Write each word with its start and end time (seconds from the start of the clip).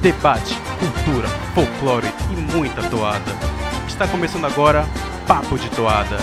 debate, 0.00 0.54
cultura, 0.78 1.28
folclore 1.54 2.08
e 2.32 2.56
muita 2.56 2.82
toada. 2.88 3.32
Está 3.86 4.08
começando 4.08 4.46
agora 4.46 4.86
Papo 5.26 5.58
de 5.58 5.68
Toada. 5.70 6.16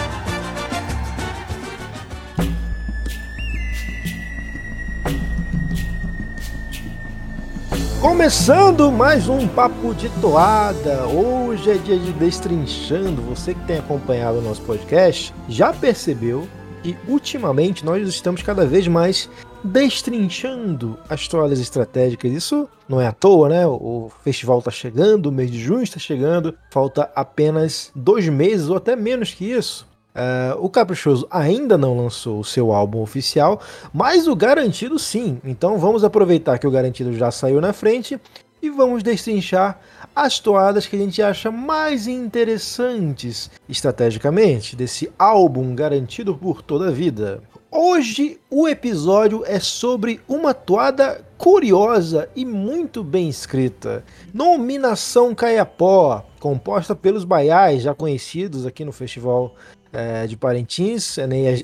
Começando 8.01 8.91
mais 8.91 9.29
um 9.29 9.47
Papo 9.47 9.93
de 9.93 10.09
Toada. 10.21 11.05
Hoje 11.07 11.69
é 11.69 11.75
dia 11.75 11.99
de 11.99 12.11
destrinchando. 12.13 13.21
Você 13.21 13.53
que 13.53 13.63
tem 13.67 13.77
acompanhado 13.77 14.39
o 14.39 14.41
nosso 14.41 14.63
podcast 14.63 15.31
já 15.47 15.71
percebeu 15.71 16.47
que 16.81 16.97
ultimamente 17.07 17.85
nós 17.85 18.07
estamos 18.07 18.41
cada 18.41 18.65
vez 18.65 18.87
mais 18.87 19.29
destrinchando 19.67 20.97
as 21.09 21.27
toalhas 21.27 21.59
estratégicas. 21.59 22.31
Isso 22.31 22.67
não 22.87 23.01
é 23.01 23.07
à 23.07 23.11
toa, 23.11 23.49
né? 23.49 23.67
O 23.67 24.09
festival 24.23 24.59
está 24.59 24.71
chegando, 24.71 25.27
o 25.27 25.31
mês 25.31 25.51
de 25.51 25.59
junho 25.59 25.83
está 25.83 25.99
chegando, 25.99 26.57
falta 26.71 27.11
apenas 27.15 27.91
dois 27.95 28.27
meses 28.29 28.69
ou 28.69 28.77
até 28.77 28.95
menos 28.95 29.33
que 29.33 29.45
isso. 29.45 29.85
Uh, 30.15 30.57
o 30.65 30.69
Caprichoso 30.69 31.27
ainda 31.29 31.77
não 31.77 31.95
lançou 31.95 32.39
o 32.39 32.43
seu 32.43 32.73
álbum 32.73 33.01
oficial, 33.01 33.61
mas 33.93 34.27
o 34.27 34.35
Garantido 34.35 34.97
sim. 34.97 35.39
Então 35.43 35.77
vamos 35.77 36.03
aproveitar 36.03 36.57
que 36.57 36.65
o 36.65 36.71
Garantido 36.71 37.13
já 37.13 37.29
saiu 37.29 37.61
na 37.61 37.71
frente 37.71 38.19
e 38.61 38.69
vamos 38.69 39.03
destrinchar 39.03 39.79
as 40.15 40.39
toadas 40.39 40.87
que 40.87 40.95
a 40.95 40.99
gente 40.99 41.21
acha 41.21 41.51
mais 41.51 42.07
interessantes 42.07 43.51
estrategicamente 43.69 44.75
desse 44.75 45.11
álbum 45.19 45.75
garantido 45.75 46.35
por 46.35 46.63
toda 46.63 46.87
a 46.87 46.91
vida. 46.91 47.43
Hoje 47.79 48.39
o 48.49 48.67
episódio 48.67 49.43
é 49.45 49.59
sobre 49.59 50.19
uma 50.27 50.51
toada 50.51 51.23
curiosa 51.37 52.27
e 52.35 52.43
muito 52.43 53.03
bem 53.03 53.29
escrita. 53.29 54.03
Nominação 54.33 55.35
Caiapó, 55.35 56.25
composta 56.39 56.95
pelos 56.95 57.23
baiais 57.23 57.83
já 57.83 57.93
conhecidos 57.93 58.65
aqui 58.65 58.83
no 58.83 58.91
Festival 58.91 59.53
é, 59.93 60.25
de 60.25 60.35
Parintins, 60.35 61.19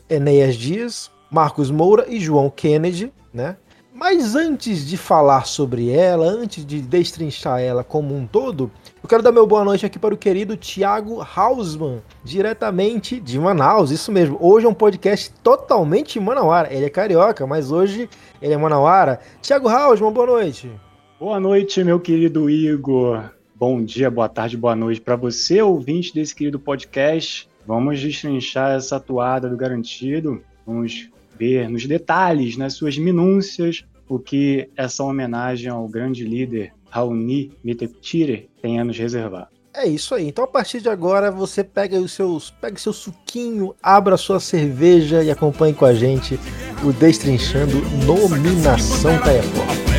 Enéas, 0.07 0.55
Dias, 0.55 1.09
Marcos 1.31 1.71
Moura 1.71 2.05
e 2.07 2.19
João 2.19 2.47
Kennedy, 2.47 3.11
né? 3.33 3.57
Mas 3.95 4.36
antes 4.36 4.88
de 4.88 4.97
falar 4.97 5.45
sobre 5.45 5.91
ela, 5.91 6.25
antes 6.25 6.66
de 6.66 6.81
destrinchar 6.81 7.61
ela 7.61 7.83
como 7.83 8.16
um 8.16 8.25
todo, 8.25 8.72
eu 9.03 9.08
quero 9.08 9.22
dar 9.22 9.31
meu 9.31 9.45
boa 9.45 9.63
noite 9.63 9.85
aqui 9.85 10.00
para 10.00 10.16
o 10.16 10.17
querido 10.17 10.58
Thiago 10.58 11.22
Hausmann, 11.22 12.02
diretamente 12.23 13.19
de 13.19 13.39
Manaus. 13.39 13.91
Isso 13.91 14.11
mesmo, 14.11 14.35
hoje 14.41 14.66
é 14.66 14.69
um 14.69 14.73
podcast 14.73 15.31
totalmente 15.44 16.19
manauara. 16.19 16.73
Ele 16.73 16.85
é 16.85 16.89
carioca, 16.89 17.45
mas 17.45 17.72
hoje 17.72 18.09
ele 18.41 18.53
é 18.53 18.58
manauara. 18.58 19.19
Thiago 19.44 19.69
Hausmann, 19.69 20.11
boa 20.11 20.25
noite. 20.25 20.72
Boa 21.19 21.39
noite, 21.39 21.83
meu 21.83 22.00
querido 22.00 22.50
Igor. 22.50 23.23
Bom 23.53 23.83
dia, 23.83 24.09
boa 24.09 24.28
tarde, 24.28 24.57
boa 24.57 24.75
noite 24.75 25.00
para 25.00 25.16
você, 25.16 25.61
ouvinte 25.61 26.11
desse 26.16 26.33
querido 26.33 26.59
podcast. 26.59 27.47
Vamos 27.66 28.02
destrinchar 28.02 28.72
essa 28.72 28.95
atuada 28.95 29.47
do 29.47 29.55
Garantido. 29.55 30.44
Vamos 30.66 31.12
ver 31.37 31.69
nos 31.69 31.85
detalhes, 31.85 32.57
nas 32.57 32.73
suas 32.73 32.97
minúcias, 32.97 33.83
o 34.07 34.19
que 34.19 34.69
essa 34.75 35.03
homenagem 35.03 35.69
ao 35.69 35.87
grande 35.87 36.23
líder 36.23 36.73
Raoni 36.89 37.51
Miteptire 37.63 38.49
tem 38.61 38.79
a 38.79 38.85
nos 38.85 38.97
reservar. 38.97 39.49
É 39.75 39.87
isso 39.87 40.13
aí. 40.13 40.27
Então 40.27 40.43
a 40.43 40.47
partir 40.47 40.81
de 40.81 40.89
agora 40.89 41.31
você 41.31 41.63
pega 41.63 41.99
os 41.99 42.11
seus, 42.11 42.51
pega 42.51 42.77
seu 42.77 42.93
suquinho, 42.93 43.73
abra 43.81 44.17
sua 44.17 44.39
cerveja 44.39 45.23
e 45.23 45.31
acompanhe 45.31 45.73
com 45.73 45.85
a 45.85 45.93
gente 45.93 46.39
o 46.83 46.93
Destrinchando 46.93 47.81
Nominação 48.05 49.17
Caiapó. 49.19 49.92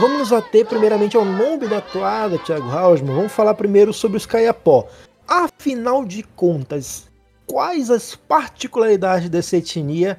Vamos 0.00 0.18
nos 0.18 0.32
ater 0.32 0.64
primeiramente 0.66 1.18
ao 1.18 1.24
nome 1.24 1.68
da 1.68 1.78
toada, 1.78 2.38
Thiago 2.38 2.70
Hausmann. 2.70 3.14
Vamos 3.14 3.32
falar 3.32 3.52
primeiro 3.54 3.92
sobre 3.92 4.16
os 4.16 4.24
Caiapó. 4.24 4.88
Afinal 5.28 6.06
de 6.06 6.22
contas, 6.22 7.10
quais 7.46 7.90
as 7.90 8.16
particularidades 8.16 9.28
dessa 9.28 9.58
etnia? 9.58 10.18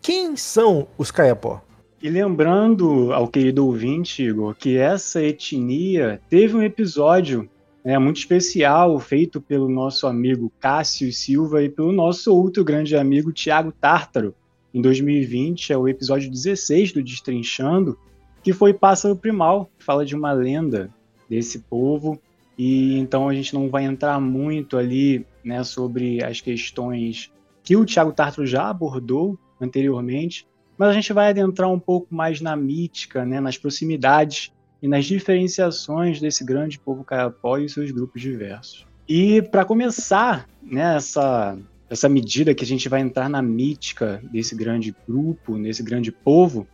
Quem 0.00 0.36
são 0.36 0.88
os 0.98 1.12
Caiapó? 1.12 1.62
E 2.02 2.10
lembrando 2.10 3.12
ao 3.12 3.28
querido 3.28 3.64
ouvinte, 3.64 4.24
Igor, 4.24 4.56
que 4.56 4.76
essa 4.76 5.22
etnia 5.22 6.20
teve 6.28 6.56
um 6.56 6.62
episódio 6.62 7.48
né, 7.84 7.96
muito 8.00 8.18
especial 8.18 8.98
feito 8.98 9.40
pelo 9.40 9.68
nosso 9.68 10.08
amigo 10.08 10.52
Cássio 10.58 11.12
Silva 11.12 11.62
e 11.62 11.68
pelo 11.68 11.92
nosso 11.92 12.34
outro 12.34 12.64
grande 12.64 12.96
amigo 12.96 13.32
Tiago 13.32 13.70
Tártaro. 13.70 14.34
Em 14.74 14.82
2020, 14.82 15.72
é 15.72 15.76
o 15.76 15.86
episódio 15.86 16.28
16 16.28 16.92
do 16.92 17.02
Destrinchando, 17.04 17.96
que 18.42 18.52
foi 18.52 18.74
Pássaro 18.74 19.16
Primal, 19.16 19.70
que 19.78 19.84
fala 19.84 20.04
de 20.04 20.14
uma 20.14 20.32
lenda 20.32 20.90
desse 21.28 21.60
povo. 21.60 22.20
E 22.58 22.98
então 22.98 23.28
a 23.28 23.34
gente 23.34 23.54
não 23.54 23.68
vai 23.68 23.84
entrar 23.84 24.20
muito 24.20 24.76
ali 24.76 25.26
né, 25.44 25.64
sobre 25.64 26.22
as 26.22 26.40
questões 26.40 27.30
que 27.62 27.76
o 27.76 27.84
Tiago 27.84 28.12
Tartaro 28.12 28.46
já 28.46 28.68
abordou 28.68 29.38
anteriormente, 29.60 30.46
mas 30.76 30.88
a 30.88 30.92
gente 30.92 31.12
vai 31.12 31.30
adentrar 31.30 31.70
um 31.70 31.78
pouco 31.78 32.12
mais 32.14 32.40
na 32.40 32.56
mítica, 32.56 33.24
né, 33.24 33.40
nas 33.40 33.56
proximidades 33.56 34.52
e 34.82 34.88
nas 34.88 35.04
diferenciações 35.04 36.20
desse 36.20 36.44
grande 36.44 36.78
povo 36.78 37.04
caiapó 37.04 37.56
e 37.58 37.68
seus 37.68 37.90
grupos 37.92 38.20
diversos. 38.20 38.86
E 39.08 39.42
para 39.42 39.64
começar 39.64 40.48
né, 40.60 40.96
essa 40.96 42.08
medida 42.08 42.54
que 42.54 42.64
a 42.64 42.66
gente 42.66 42.88
vai 42.88 43.00
entrar 43.00 43.28
na 43.28 43.40
mítica 43.40 44.20
desse 44.32 44.56
grande 44.56 44.94
grupo, 45.06 45.56
nesse 45.56 45.82
grande 45.82 46.10
povo, 46.10 46.66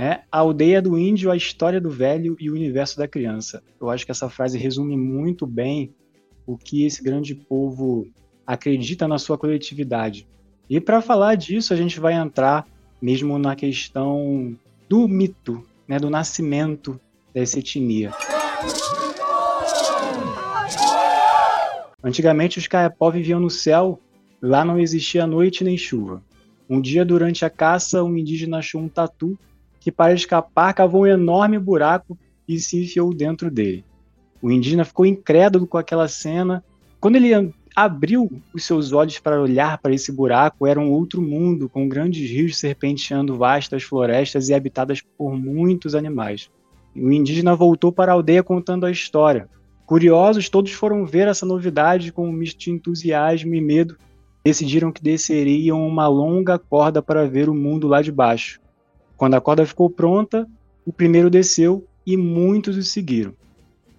é 0.00 0.22
a 0.32 0.38
aldeia 0.38 0.80
do 0.80 0.98
índio, 0.98 1.30
a 1.30 1.36
história 1.36 1.78
do 1.78 1.90
velho 1.90 2.34
e 2.40 2.48
o 2.48 2.54
universo 2.54 2.96
da 2.96 3.06
criança. 3.06 3.62
Eu 3.78 3.90
acho 3.90 4.06
que 4.06 4.10
essa 4.10 4.30
frase 4.30 4.56
resume 4.56 4.96
muito 4.96 5.46
bem 5.46 5.94
o 6.46 6.56
que 6.56 6.86
esse 6.86 7.02
grande 7.02 7.34
povo 7.34 8.08
acredita 8.46 9.06
na 9.06 9.18
sua 9.18 9.36
coletividade. 9.36 10.26
E 10.70 10.80
para 10.80 11.02
falar 11.02 11.34
disso, 11.34 11.74
a 11.74 11.76
gente 11.76 12.00
vai 12.00 12.14
entrar 12.14 12.66
mesmo 13.00 13.38
na 13.38 13.54
questão 13.54 14.56
do 14.88 15.06
mito, 15.06 15.62
né, 15.86 15.98
do 15.98 16.08
nascimento 16.08 16.98
dessa 17.34 17.58
etnia. 17.58 18.14
Antigamente 22.02 22.58
os 22.58 22.66
caiapó 22.66 23.10
viviam 23.10 23.38
no 23.38 23.50
céu, 23.50 24.00
lá 24.40 24.64
não 24.64 24.78
existia 24.78 25.26
noite 25.26 25.62
nem 25.62 25.76
chuva. 25.76 26.22
Um 26.68 26.80
dia 26.80 27.04
durante 27.04 27.44
a 27.44 27.50
caça, 27.50 28.02
um 28.02 28.16
indígena 28.16 28.58
achou 28.58 28.80
um 28.80 28.88
tatu 28.88 29.38
que, 29.80 29.90
para 29.90 30.12
escapar, 30.12 30.74
cavou 30.74 31.02
um 31.02 31.06
enorme 31.06 31.58
buraco 31.58 32.16
e 32.46 32.60
se 32.60 32.82
enfiou 32.82 33.12
dentro 33.12 33.50
dele. 33.50 33.84
O 34.42 34.50
indígena 34.50 34.84
ficou 34.84 35.06
incrédulo 35.06 35.66
com 35.66 35.78
aquela 35.78 36.06
cena. 36.06 36.62
Quando 37.00 37.16
ele 37.16 37.52
abriu 37.74 38.30
os 38.54 38.64
seus 38.64 38.92
olhos 38.92 39.18
para 39.18 39.40
olhar 39.40 39.78
para 39.78 39.94
esse 39.94 40.12
buraco, 40.12 40.66
era 40.66 40.78
um 40.78 40.90
outro 40.90 41.22
mundo, 41.22 41.68
com 41.68 41.88
grandes 41.88 42.30
rios 42.30 42.58
serpenteando 42.58 43.36
vastas 43.36 43.82
florestas 43.82 44.48
e 44.48 44.54
habitadas 44.54 45.00
por 45.16 45.36
muitos 45.36 45.94
animais. 45.94 46.50
O 46.94 47.10
indígena 47.12 47.54
voltou 47.54 47.92
para 47.92 48.12
a 48.12 48.14
aldeia 48.14 48.42
contando 48.42 48.84
a 48.84 48.90
história. 48.90 49.48
Curiosos, 49.86 50.48
todos 50.48 50.72
foram 50.72 51.04
ver 51.04 51.28
essa 51.28 51.46
novidade 51.46 52.12
com 52.12 52.28
um 52.28 52.32
misto 52.32 52.58
de 52.58 52.70
entusiasmo 52.70 53.54
e 53.54 53.60
medo. 53.60 53.96
Decidiram 54.44 54.92
que 54.92 55.02
desceriam 55.02 55.86
uma 55.86 56.08
longa 56.08 56.58
corda 56.58 57.02
para 57.02 57.26
ver 57.26 57.48
o 57.48 57.54
mundo 57.54 57.86
lá 57.86 58.00
de 58.00 58.10
baixo. 58.10 58.59
Quando 59.20 59.34
a 59.34 59.40
corda 59.42 59.66
ficou 59.66 59.90
pronta, 59.90 60.48
o 60.82 60.90
primeiro 60.90 61.28
desceu 61.28 61.86
e 62.06 62.16
muitos 62.16 62.78
o 62.78 62.82
seguiram. 62.82 63.34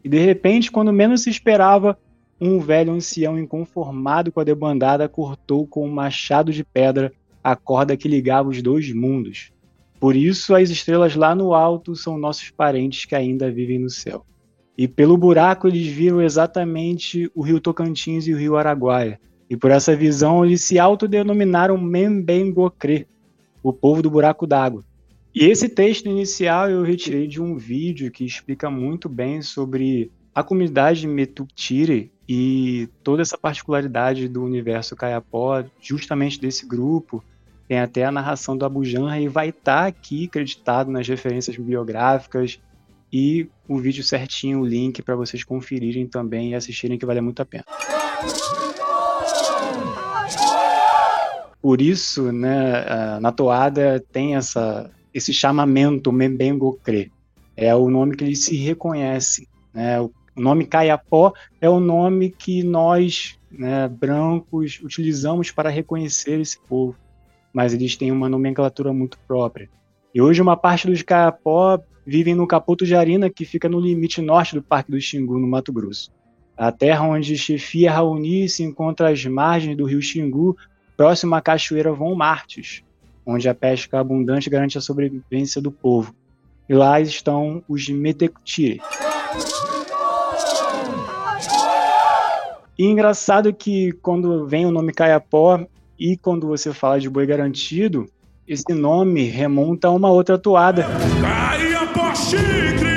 E 0.03 0.09
de 0.09 0.17
repente, 0.17 0.71
quando 0.71 0.91
menos 0.91 1.21
se 1.21 1.29
esperava, 1.29 1.95
um 2.41 2.59
velho 2.59 2.91
ancião 2.91 3.37
inconformado 3.37 4.31
com 4.31 4.39
a 4.39 4.43
debandada 4.43 5.07
cortou 5.07 5.67
com 5.67 5.85
um 5.85 5.91
machado 5.91 6.51
de 6.51 6.63
pedra 6.63 7.13
a 7.43 7.55
corda 7.55 7.95
que 7.95 8.07
ligava 8.07 8.49
os 8.49 8.63
dois 8.63 8.91
mundos. 8.91 9.51
Por 9.99 10.15
isso, 10.15 10.55
as 10.55 10.71
estrelas 10.71 11.15
lá 11.15 11.35
no 11.35 11.53
alto 11.53 11.95
são 11.95 12.17
nossos 12.17 12.49
parentes 12.49 13.05
que 13.05 13.13
ainda 13.13 13.51
vivem 13.51 13.77
no 13.77 13.91
céu. 13.91 14.25
E 14.75 14.87
pelo 14.87 15.15
buraco 15.15 15.67
eles 15.67 15.85
viram 15.85 16.19
exatamente 16.19 17.29
o 17.35 17.43
rio 17.43 17.61
Tocantins 17.61 18.25
e 18.25 18.33
o 18.33 18.37
rio 18.39 18.57
Araguaia. 18.57 19.19
E 19.47 19.55
por 19.55 19.69
essa 19.69 19.95
visão 19.95 20.43
eles 20.43 20.63
se 20.63 20.79
autodenominaram 20.79 21.77
Membengocré, 21.77 23.05
o 23.61 23.71
povo 23.71 24.01
do 24.01 24.09
buraco 24.09 24.47
d'água. 24.47 24.83
E 25.33 25.45
esse 25.45 25.69
texto 25.69 26.07
inicial 26.07 26.69
eu 26.69 26.83
retirei 26.83 27.25
de 27.25 27.41
um 27.41 27.55
vídeo 27.55 28.11
que 28.11 28.25
explica 28.25 28.69
muito 28.69 29.07
bem 29.07 29.41
sobre 29.41 30.11
a 30.35 30.43
comunidade 30.43 31.07
Metuktire 31.07 32.11
e 32.27 32.89
toda 33.01 33.21
essa 33.21 33.37
particularidade 33.37 34.27
do 34.27 34.43
universo 34.43 34.95
Kayapó, 34.95 35.63
justamente 35.81 36.39
desse 36.39 36.65
grupo, 36.65 37.23
tem 37.67 37.79
até 37.79 38.03
a 38.03 38.11
narração 38.11 38.57
do 38.57 38.65
Abu 38.65 38.83
Janra 38.83 39.19
e 39.21 39.29
vai 39.29 39.49
estar 39.49 39.83
tá 39.83 39.87
aqui 39.87 40.25
acreditado 40.25 40.91
nas 40.91 41.07
referências 41.07 41.55
bibliográficas 41.55 42.59
e 43.11 43.47
o 43.67 43.77
vídeo 43.79 44.03
certinho, 44.03 44.59
o 44.59 44.65
link 44.65 45.01
para 45.01 45.15
vocês 45.15 45.43
conferirem 45.45 46.07
também 46.07 46.51
e 46.51 46.55
assistirem 46.55 46.97
que 46.97 47.05
vale 47.05 47.21
muito 47.21 47.41
a 47.41 47.45
pena. 47.45 47.63
Por 51.61 51.81
isso, 51.81 52.31
né, 52.31 53.19
na 53.21 53.31
toada 53.31 54.03
tem 54.11 54.35
essa, 54.35 54.89
esse 55.13 55.33
chamamento 55.33 56.11
Membengokre. 56.11 57.11
É 57.55 57.75
o 57.75 57.89
nome 57.89 58.15
que 58.15 58.23
ele 58.23 58.35
se 58.35 58.55
reconhece. 58.55 59.47
Né? 59.73 59.99
O 60.01 60.11
nome 60.35 60.65
Caiapó 60.65 61.33
é 61.59 61.69
o 61.69 61.79
nome 61.79 62.29
que 62.29 62.63
nós, 62.63 63.37
né, 63.51 63.87
brancos, 63.87 64.79
utilizamos 64.83 65.51
para 65.51 65.69
reconhecer 65.69 66.39
esse 66.39 66.59
povo. 66.67 66.95
Mas 67.53 67.73
eles 67.73 67.97
têm 67.97 68.11
uma 68.11 68.29
nomenclatura 68.29 68.93
muito 68.93 69.17
própria. 69.27 69.69
E 70.13 70.21
hoje 70.21 70.41
uma 70.41 70.55
parte 70.55 70.87
dos 70.87 71.01
Caiapó 71.01 71.79
vivem 72.05 72.33
no 72.33 72.47
Capoto 72.47 72.85
de 72.85 72.95
Arina, 72.95 73.29
que 73.29 73.45
fica 73.45 73.69
no 73.69 73.79
limite 73.79 74.21
norte 74.21 74.55
do 74.55 74.63
Parque 74.63 74.91
do 74.91 74.99
Xingu, 74.99 75.37
no 75.37 75.47
Mato 75.47 75.71
Grosso. 75.71 76.11
A 76.57 76.71
terra 76.71 77.07
onde 77.07 77.37
chefia 77.37 77.91
Raoni 77.91 78.47
se 78.47 78.63
encontra 78.63 79.09
às 79.09 79.25
margens 79.25 79.77
do 79.77 79.85
rio 79.85 80.01
Xingu, 80.01 80.55
próximo 80.95 81.35
à 81.35 81.41
cachoeira 81.41 81.93
Von 81.93 82.15
Martes, 82.15 82.83
onde 83.25 83.47
a 83.47 83.55
pesca 83.55 83.99
abundante 83.99 84.49
garante 84.49 84.77
a 84.77 84.81
sobrevivência 84.81 85.61
do 85.61 85.71
povo. 85.71 86.13
E 86.67 86.73
lá 86.73 86.99
estão 86.99 87.63
os 87.67 87.89
Metecutire. 87.89 88.81
E 92.77 92.85
engraçado 92.85 93.53
que 93.53 93.91
quando 94.01 94.47
vem 94.47 94.65
o 94.65 94.71
nome 94.71 94.93
Caiapó 94.93 95.65
e 95.99 96.17
quando 96.17 96.47
você 96.47 96.73
fala 96.73 96.99
de 96.99 97.09
boi 97.09 97.25
garantido, 97.25 98.09
esse 98.47 98.73
nome 98.73 99.23
remonta 99.23 99.87
a 99.87 99.91
uma 99.91 100.09
outra 100.09 100.37
toada. 100.37 100.85
Caiapó! 101.21 102.90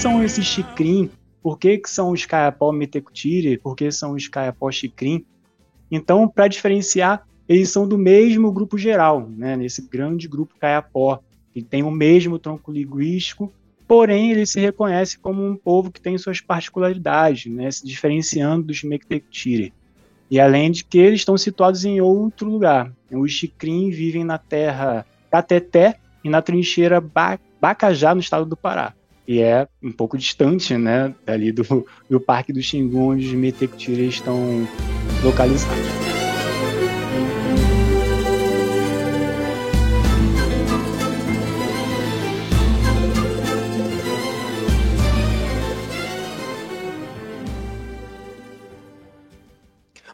São 0.00 0.24
esses 0.24 0.46
chicrim? 0.46 1.10
Por 1.42 1.58
que, 1.58 1.76
que 1.76 1.90
são 1.90 2.12
os 2.12 2.24
caiapó 2.24 2.72
metecutire? 2.72 3.58
Por 3.58 3.76
que 3.76 3.92
são 3.92 4.12
os 4.12 4.26
caiapó 4.28 4.70
chicrim? 4.72 5.26
Então, 5.90 6.26
para 6.26 6.48
diferenciar, 6.48 7.26
eles 7.46 7.68
são 7.68 7.86
do 7.86 7.98
mesmo 7.98 8.50
grupo 8.50 8.78
geral, 8.78 9.28
né? 9.28 9.58
nesse 9.58 9.82
grande 9.82 10.26
grupo 10.26 10.54
caiapó, 10.58 11.20
que 11.52 11.60
tem 11.60 11.82
o 11.82 11.90
mesmo 11.90 12.38
tronco 12.38 12.72
linguístico, 12.72 13.52
porém 13.86 14.30
ele 14.30 14.46
se 14.46 14.58
reconhece 14.58 15.18
como 15.18 15.46
um 15.46 15.54
povo 15.54 15.90
que 15.90 16.00
tem 16.00 16.16
suas 16.16 16.40
particularidades, 16.40 17.52
né? 17.52 17.70
se 17.70 17.86
diferenciando 17.86 18.68
dos 18.68 18.82
Mectectiri. 18.82 19.70
E 20.30 20.40
além 20.40 20.70
de 20.70 20.82
que 20.82 20.96
eles 20.96 21.20
estão 21.20 21.36
situados 21.36 21.84
em 21.84 22.00
outro 22.00 22.48
lugar. 22.48 22.90
Os 23.12 23.32
Chicrim 23.32 23.90
vivem 23.90 24.24
na 24.24 24.38
terra 24.38 25.04
Cateté 25.30 25.96
e 26.24 26.30
na 26.30 26.40
trincheira 26.40 27.04
Bacajá, 27.60 28.14
no 28.14 28.20
estado 28.22 28.46
do 28.46 28.56
Pará 28.56 28.94
e 29.30 29.40
é 29.40 29.68
um 29.80 29.92
pouco 29.92 30.18
distante, 30.18 30.76
né, 30.76 31.14
ali 31.24 31.52
do, 31.52 31.86
do 32.08 32.20
Parque 32.20 32.52
do 32.52 32.60
Xingu, 32.60 33.12
onde 33.12 33.28
os 33.28 33.32
Metecutira 33.32 34.02
estão 34.02 34.66
localizados. 35.22 35.78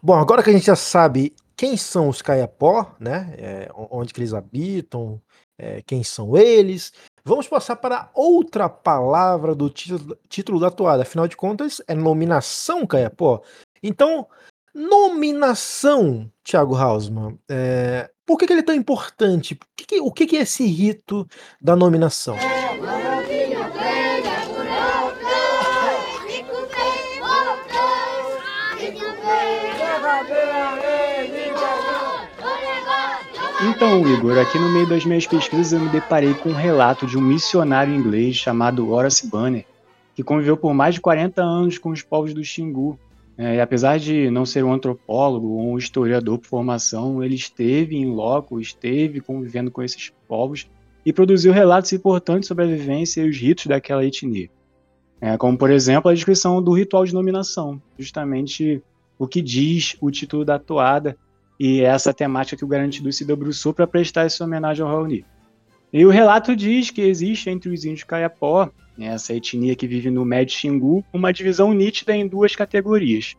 Bom, 0.03 0.13
agora 0.13 0.43
que 0.43 0.51
a 0.51 0.53
gente 0.53 0.67
já 0.67 0.77
sabe 0.77 1.35
quem 1.57 1.79
são 1.79 2.11
os 2.11 2.21
Caiapó, 2.21 2.95
né, 3.01 3.35
é, 3.39 3.71
onde 3.75 4.13
que 4.13 4.21
eles 4.21 4.35
habitam, 4.35 5.19
é, 5.59 5.81
quem 5.87 6.05
são 6.05 6.37
eles, 6.37 6.93
Vamos 7.29 7.49
passar 7.49 7.75
para 7.75 8.09
outra 8.15 8.69
palavra 8.69 9.53
do 9.53 9.69
título, 9.69 10.17
título 10.29 10.61
da 10.61 10.71
toada. 10.71 11.03
Afinal 11.03 11.27
de 11.27 11.37
contas, 11.37 11.83
é 11.89 11.93
nominação, 11.93 12.87
Caiapó. 12.87 13.43
Então, 13.83 14.29
nominação, 14.73 16.31
Thiago 16.45 16.77
Hausmann. 16.77 17.37
É... 17.49 18.09
Por 18.25 18.39
que, 18.39 18.47
que, 18.47 18.53
ele 18.53 18.61
é 18.61 18.65
tão 18.65 18.77
importante? 18.77 19.55
O 19.55 19.59
que, 19.77 19.85
que, 19.85 20.01
o 20.01 20.13
que, 20.13 20.25
que 20.25 20.37
é 20.37 20.43
esse 20.43 20.65
rito 20.67 21.27
da 21.61 21.75
nominação? 21.75 22.37
Então, 33.69 34.07
Igor, 34.07 34.39
aqui 34.39 34.61
no 34.61 34.69
meio 34.69 34.89
das 34.89 35.05
minhas 35.05 35.27
pesquisas 35.27 35.73
eu 35.73 35.81
me 35.81 35.89
deparei 35.89 36.33
com 36.35 36.51
um 36.51 36.55
relato 36.55 37.05
de 37.05 37.19
um 37.19 37.21
missionário 37.21 37.93
inglês 37.93 38.37
chamado 38.37 38.89
Horace 38.89 39.29
Banner, 39.29 39.67
que 40.15 40.23
conviveu 40.23 40.57
por 40.57 40.73
mais 40.73 40.95
de 40.95 41.01
40 41.01 41.43
anos 41.43 41.77
com 41.77 41.91
os 41.91 42.01
povos 42.01 42.33
do 42.33 42.45
Xingu. 42.45 42.97
É, 43.37 43.57
e 43.57 43.61
apesar 43.61 43.99
de 43.99 44.31
não 44.31 44.47
ser 44.47 44.65
um 44.65 44.73
antropólogo 44.73 45.49
ou 45.49 45.73
um 45.73 45.79
historiador 45.79 46.39
por 46.39 46.47
formação, 46.47 47.25
ele 47.25 47.35
esteve 47.35 47.97
em 47.97 48.07
loco, 48.07 48.61
esteve 48.61 49.21
convivendo 49.21 49.71
com 49.71 49.83
esses 49.83 50.13
povos 50.29 50.71
e 51.05 51.13
produziu 51.13 51.53
relatos 51.53 51.93
importantes 51.93 52.47
sobre 52.47 52.65
a 52.65 52.69
vivência 52.69 53.21
e 53.21 53.29
os 53.29 53.37
ritos 53.37 53.67
daquela 53.67 54.07
etnia. 54.07 54.49
É, 55.21 55.37
como, 55.37 55.59
por 55.59 55.71
exemplo, 55.71 56.09
a 56.09 56.15
descrição 56.15 56.63
do 56.63 56.73
ritual 56.73 57.05
de 57.05 57.13
nominação, 57.13 57.83
justamente 57.99 58.81
o 59.19 59.27
que 59.27 59.43
diz 59.43 59.97
o 60.01 60.09
título 60.09 60.45
da 60.45 60.57
toada, 60.57 61.17
e 61.59 61.81
é 61.81 61.85
essa 61.85 62.13
temática 62.13 62.57
que 62.57 62.65
o 62.65 62.69
Garantido 62.69 63.13
se 63.13 63.25
debruçou 63.25 63.73
para 63.73 63.87
prestar 63.87 64.25
essa 64.25 64.45
homenagem 64.45 64.85
ao 64.85 64.91
Raoni. 64.91 65.25
E 65.93 66.05
o 66.05 66.11
relato 66.11 66.55
diz 66.55 66.91
que 66.91 67.01
existe 67.01 67.49
entre 67.49 67.71
os 67.71 67.85
índios 67.85 68.05
Caiapó, 68.05 68.71
né, 68.97 69.07
essa 69.07 69.35
etnia 69.35 69.75
que 69.75 69.87
vive 69.87 70.11
no 70.11 70.25
Médio 70.25 70.57
Xingu, 70.57 71.05
uma 71.13 71.33
divisão 71.33 71.73
nítida 71.73 72.15
em 72.15 72.27
duas 72.27 72.55
categorias. 72.55 73.35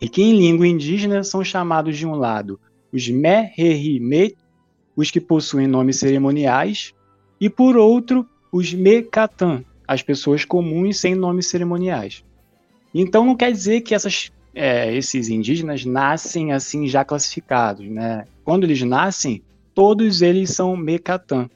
E 0.00 0.08
que 0.08 0.22
em 0.22 0.38
língua 0.38 0.66
indígena 0.66 1.22
são 1.22 1.44
chamados 1.44 1.96
de 1.96 2.06
um 2.06 2.14
lado 2.14 2.58
os 2.92 3.08
Me, 3.08 4.36
os 4.94 5.10
que 5.10 5.20
possuem 5.20 5.66
nomes 5.66 5.98
cerimoniais, 5.98 6.94
e 7.40 7.50
por 7.50 7.76
outro 7.76 8.24
os 8.52 8.72
Mecatan, 8.72 9.64
as 9.86 10.00
pessoas 10.00 10.44
comuns 10.44 10.98
sem 11.00 11.14
nomes 11.14 11.48
cerimoniais. 11.48 12.24
Então 12.94 13.26
não 13.26 13.34
quer 13.34 13.50
dizer 13.50 13.80
que 13.80 13.94
essas 13.94 14.30
é, 14.54 14.94
esses 14.94 15.28
indígenas 15.28 15.84
nascem 15.84 16.52
assim 16.52 16.86
já 16.86 17.04
classificados, 17.04 17.86
né? 17.88 18.26
Quando 18.44 18.64
eles 18.64 18.82
nascem, 18.82 19.42
todos 19.74 20.22
eles 20.22 20.50
são 20.50 20.76
mecatã. 20.76 21.48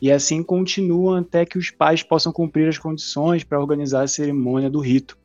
E 0.00 0.10
assim 0.12 0.42
continuam 0.42 1.16
até 1.16 1.44
que 1.44 1.58
os 1.58 1.70
pais 1.70 2.02
possam 2.02 2.32
cumprir 2.32 2.68
as 2.68 2.78
condições 2.78 3.44
para 3.44 3.60
organizar 3.60 4.02
a 4.02 4.08
cerimônia 4.08 4.70
do 4.70 4.80
rito. 4.80 5.16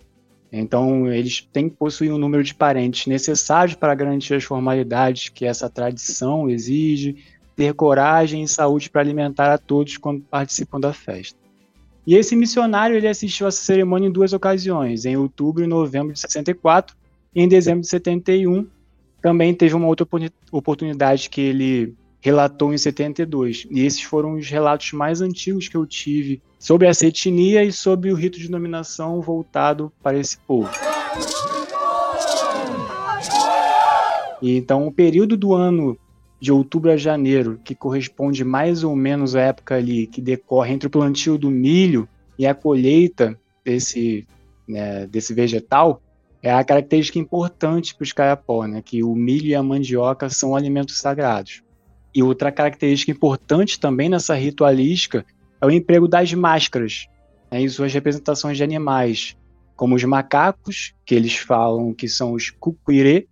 Então, 0.52 1.12
eles 1.12 1.48
têm 1.54 1.70
que 1.70 1.78
possuir 1.78 2.12
um 2.12 2.18
número 2.18 2.44
de 2.44 2.54
parentes 2.54 3.08
necessários 3.08 3.76
para 3.76 3.96
garantir 3.96 4.34
as 4.34 4.44
formalidades 4.44 5.30
que 5.30 5.46
essa 5.46 5.70
tradição 5.70 6.50
exige, 6.50 7.24
ter 7.56 7.74
coragem 7.74 8.44
e 8.44 8.48
saúde 8.48 8.90
para 8.90 9.02
alimentar 9.02 9.54
a 9.54 9.58
todos 9.58 9.98
quando 9.98 10.22
participam 10.22 10.80
da 10.80 10.92
festa. 10.92 11.40
E 12.06 12.16
esse 12.16 12.36
missionário 12.36 12.98
ele 12.98 13.08
assistiu 13.08 13.46
a 13.46 13.50
essa 13.50 13.62
cerimônia 13.62 14.08
em 14.08 14.12
duas 14.12 14.34
ocasiões, 14.34 15.06
em 15.06 15.16
outubro 15.16 15.64
e 15.64 15.68
novembro 15.68 16.14
de 16.14 16.20
64, 16.20 16.98
em 17.34 17.48
dezembro 17.48 17.82
de 17.82 17.88
71, 17.88 18.68
também 19.22 19.54
teve 19.54 19.76
uma 19.76 19.88
outra 19.88 20.08
oportunidade 20.52 21.30
que 21.30 21.42
ele 21.42 21.96
relatou 22.20 22.74
em 22.74 22.78
72. 22.78 23.68
E 23.72 23.86
esses 23.86 24.02
foram 24.02 24.36
os 24.36 24.50
relatos 24.50 24.92
mais 24.92 25.22
antigos 25.22 25.68
que 25.68 25.76
eu 25.76 25.86
tive 25.86 26.42
sobre 26.60 26.88
essa 26.88 27.08
etnia 27.08 27.64
e 27.64 27.72
sobre 27.72 28.12
o 28.12 28.16
rito 28.16 28.38
de 28.38 28.50
nominação 28.50 29.22
voltado 29.22 29.92
para 30.04 30.18
esse 30.18 30.38
povo. 30.40 30.70
E 34.42 34.58
então, 34.58 34.88
o 34.88 34.92
período 34.92 35.38
do 35.38 35.54
ano 35.54 35.98
de 36.40 36.52
outubro 36.52 36.92
a 36.92 36.98
janeiro, 36.98 37.60
que 37.64 37.76
corresponde 37.76 38.44
mais 38.44 38.84
ou 38.84 38.96
menos 38.96 39.36
à 39.36 39.42
época 39.42 39.76
ali 39.76 40.08
que 40.08 40.20
decorre 40.20 40.74
entre 40.74 40.88
o 40.88 40.92
plantio 40.92 41.38
do 41.38 41.52
milho 41.52 42.10
e 42.38 42.48
a 42.48 42.56
colheita 42.56 43.40
desse, 43.64 44.28
né, 44.68 45.06
desse 45.06 45.36
vegetal, 45.36 46.02
é 46.42 46.52
a 46.52 46.64
característica 46.64 47.20
importante 47.20 47.94
para 47.94 48.04
os 48.04 48.12
caiapó, 48.12 48.66
né, 48.66 48.82
que 48.82 49.04
o 49.04 49.16
milho 49.16 49.48
e 49.48 49.56
a 49.56 49.62
mandioca 49.62 50.30
são 50.30 50.56
alimentos 50.56 51.00
sagrados. 51.00 51.62
E 52.14 52.24
outra 52.24 52.52
característica 52.52 53.12
importante 53.12 53.80
também 53.80 54.10
nessa 54.10 54.34
ritualística 54.36 55.26
é 55.62 55.66
o 55.66 55.72
emprego 55.72 56.08
das 56.08 56.34
máscaras 56.34 57.08
né, 57.52 57.62
e 57.62 57.70
suas 57.70 57.94
representações 57.94 58.58
de 58.58 58.64
animais, 58.64 59.38
como 59.76 59.96
os 59.96 60.04
macacos, 60.04 60.94
que 61.06 61.16
eles 61.16 61.36
falam 61.36 61.94
que 61.94 62.08
são 62.08 62.34
os 62.34 62.50
cucuirê, 62.50 63.28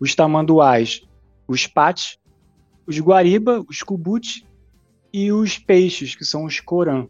os 0.00 0.14
tamanduás, 0.14 1.02
os 1.46 1.66
pates, 1.66 2.18
os 2.86 2.98
guariba, 2.98 3.64
os 3.68 3.82
cubuti 3.82 4.46
e 5.12 5.32
os 5.32 5.58
peixes, 5.58 6.14
que 6.14 6.24
são 6.24 6.44
os 6.44 6.60
corã. 6.60 7.06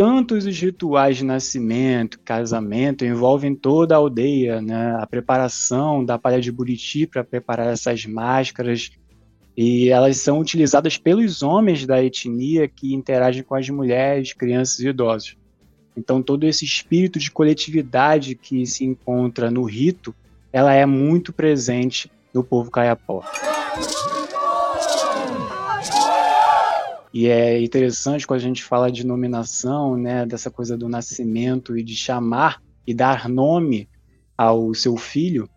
Tanto 0.00 0.34
os 0.34 0.46
rituais 0.46 1.18
de 1.18 1.24
nascimento, 1.26 2.18
casamento, 2.20 3.04
envolvem 3.04 3.54
toda 3.54 3.94
a 3.94 3.98
aldeia, 3.98 4.58
né? 4.62 4.96
A 4.98 5.06
preparação 5.06 6.02
da 6.02 6.18
palha 6.18 6.40
de 6.40 6.50
buriti 6.50 7.06
para 7.06 7.22
preparar 7.22 7.66
essas 7.66 8.06
máscaras, 8.06 8.92
e 9.54 9.90
elas 9.90 10.16
são 10.16 10.38
utilizadas 10.38 10.96
pelos 10.96 11.42
homens 11.42 11.84
da 11.84 12.02
etnia 12.02 12.66
que 12.66 12.94
interagem 12.94 13.42
com 13.42 13.54
as 13.54 13.68
mulheres, 13.68 14.32
crianças 14.32 14.78
e 14.80 14.88
idosos. 14.88 15.36
Então 15.94 16.22
todo 16.22 16.46
esse 16.46 16.64
espírito 16.64 17.18
de 17.18 17.30
coletividade 17.30 18.34
que 18.34 18.64
se 18.64 18.86
encontra 18.86 19.50
no 19.50 19.64
rito, 19.64 20.14
ela 20.50 20.72
é 20.72 20.86
muito 20.86 21.30
presente 21.30 22.10
no 22.32 22.42
povo 22.42 22.70
caiapó. 22.70 23.22
E 27.12 27.26
é 27.26 27.60
interessante 27.60 28.26
quando 28.26 28.38
a 28.38 28.42
gente 28.42 28.62
fala 28.62 28.90
de 28.90 29.04
nominação, 29.04 29.96
né, 29.96 30.24
dessa 30.24 30.50
coisa 30.50 30.76
do 30.76 30.88
nascimento 30.88 31.76
e 31.76 31.82
de 31.82 31.96
chamar 31.96 32.62
e 32.86 32.94
dar 32.94 33.28
nome 33.28 33.88
ao 34.38 34.72
seu 34.74 34.96
filho. 34.96 35.48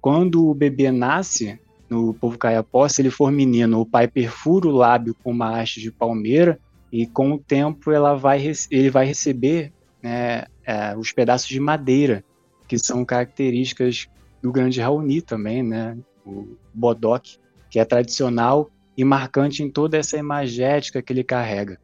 Quando 0.00 0.48
o 0.48 0.54
bebê 0.54 0.90
nasce 0.90 1.58
no 1.88 2.14
povo 2.14 2.38
caiapó, 2.38 2.88
se 2.88 3.02
ele 3.02 3.10
for 3.10 3.32
menino, 3.32 3.80
o 3.80 3.86
pai 3.86 4.06
perfura 4.06 4.68
o 4.68 4.72
lábio 4.72 5.14
com 5.22 5.32
uma 5.32 5.60
haste 5.60 5.80
de 5.80 5.90
palmeira 5.90 6.58
e 6.92 7.06
com 7.06 7.32
o 7.32 7.38
tempo 7.38 7.90
ela 7.90 8.14
vai, 8.14 8.40
ele 8.70 8.90
vai 8.90 9.04
receber 9.04 9.72
né, 10.00 10.44
é, 10.64 10.96
os 10.96 11.12
pedaços 11.12 11.48
de 11.48 11.58
madeira, 11.58 12.24
que 12.68 12.78
são 12.78 13.04
características 13.04 14.08
do 14.40 14.52
grande 14.52 14.80
Raoni 14.80 15.20
também, 15.20 15.62
né, 15.62 15.98
o 16.24 16.56
bodoque, 16.72 17.38
que 17.68 17.80
é 17.80 17.84
tradicional 17.84 18.70
e 19.00 19.04
marcante 19.04 19.62
em 19.62 19.70
toda 19.70 19.96
essa 19.96 20.18
imagética 20.18 21.00
que 21.00 21.10
ele 21.10 21.24
carrega. 21.24 21.78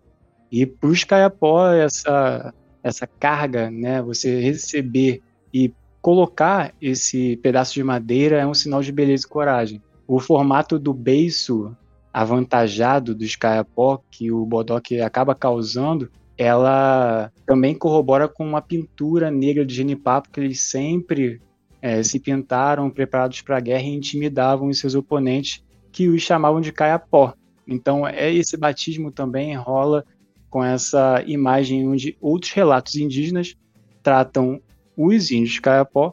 E 0.53 0.67
para 0.67 0.91
os 0.91 1.03
caiapó, 1.03 1.67
essa, 1.73 2.53
essa 2.83 3.07
carga, 3.07 3.71
né, 3.71 4.03
você 4.03 4.39
receber 4.39 5.23
e 5.53 5.73
colocar 6.03 6.75
esse 6.81 7.39
pedaço 7.39 7.73
de 7.73 7.83
madeira 7.83 8.37
é 8.37 8.47
um 8.47 8.53
sinal 8.53 8.83
de 8.83 8.93
beleza 8.93 9.25
e 9.27 9.31
coragem. 9.31 9.83
O 10.07 10.21
formato 10.21 10.79
do 10.79 10.93
beiço 10.93 11.75
avantajado 12.13 13.15
dos 13.15 13.35
caiapó 13.35 13.99
que 14.11 14.31
o 14.31 14.45
bodoque 14.45 15.01
acaba 15.01 15.35
causando, 15.35 16.11
ela 16.37 17.33
também 17.47 17.75
corrobora 17.75 18.29
com 18.29 18.47
uma 18.47 18.61
pintura 18.61 19.31
negra 19.31 19.65
de 19.65 19.75
genipapo 19.75 20.29
que 20.31 20.39
eles 20.39 20.61
sempre 20.61 21.41
é, 21.81 22.03
se 22.03 22.21
pintaram 22.21 22.91
preparados 22.91 23.41
para 23.41 23.57
a 23.57 23.61
guerra 23.61 23.85
e 23.85 23.95
intimidavam 23.95 24.69
os 24.69 24.79
seus 24.79 24.95
oponentes 24.95 25.65
que 25.97 26.11
os 26.11 26.21
chamavam 26.21 26.61
de 26.61 26.73
caiapó. 26.73 27.33
Então, 27.67 28.07
é 28.07 28.31
esse 28.31 28.55
batismo 28.55 29.11
também 29.11 29.57
rola 29.57 30.05
com 30.51 30.63
essa 30.63 31.25
imagem 31.27 31.89
onde 31.89 32.19
outros 32.21 32.53
relatos 32.53 32.97
indígenas 32.97 33.57
tratam 34.03 34.61
os 34.95 35.31
índios 35.31 35.59
caiapó 35.59 36.13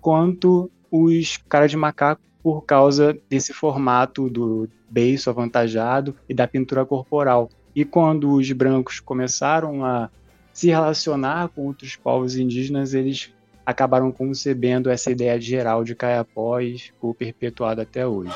quanto 0.00 0.70
os 0.88 1.36
caras 1.48 1.72
de 1.72 1.76
macaco 1.76 2.22
por 2.44 2.62
causa 2.62 3.18
desse 3.28 3.52
formato 3.52 4.30
do 4.30 4.68
beiço 4.88 5.28
avantajado 5.28 6.14
e 6.28 6.32
da 6.32 6.46
pintura 6.46 6.86
corporal. 6.86 7.50
E 7.74 7.84
quando 7.84 8.34
os 8.34 8.52
brancos 8.52 9.00
começaram 9.00 9.84
a 9.84 10.10
se 10.52 10.68
relacionar 10.68 11.48
com 11.48 11.66
outros 11.66 11.96
povos 11.96 12.36
indígenas, 12.36 12.94
eles 12.94 13.34
acabaram 13.66 14.12
concebendo 14.12 14.90
essa 14.90 15.10
ideia 15.10 15.40
geral 15.40 15.82
de 15.82 15.96
caiapó 15.96 16.60
e 16.60 16.78
ficou 16.78 17.12
perpetuada 17.12 17.82
até 17.82 18.06
hoje. 18.06 18.30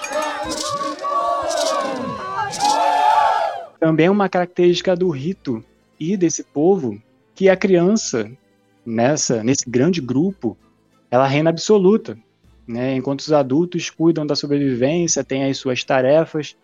Também 3.79 4.09
uma 4.09 4.29
característica 4.29 4.97
do 4.97 5.09
rito 5.09 5.65
e 5.99 6.17
desse 6.17 6.43
povo 6.43 7.01
que 7.35 7.49
a 7.49 7.57
criança 7.57 8.31
nessa 8.85 9.45
nesse 9.45 9.69
grande 9.69 10.01
grupo 10.01 10.57
ela 11.11 11.27
reina 11.27 11.51
absoluta, 11.51 12.19
né? 12.67 12.95
Enquanto 12.97 13.21
os 13.21 13.33
adultos 13.33 13.91
cuidam 13.91 14.27
da 14.27 14.35
sobrevivência, 14.37 15.25
têm 15.25 15.45
as 15.45 15.57
suas 15.57 15.85
tarefas, 15.85 16.57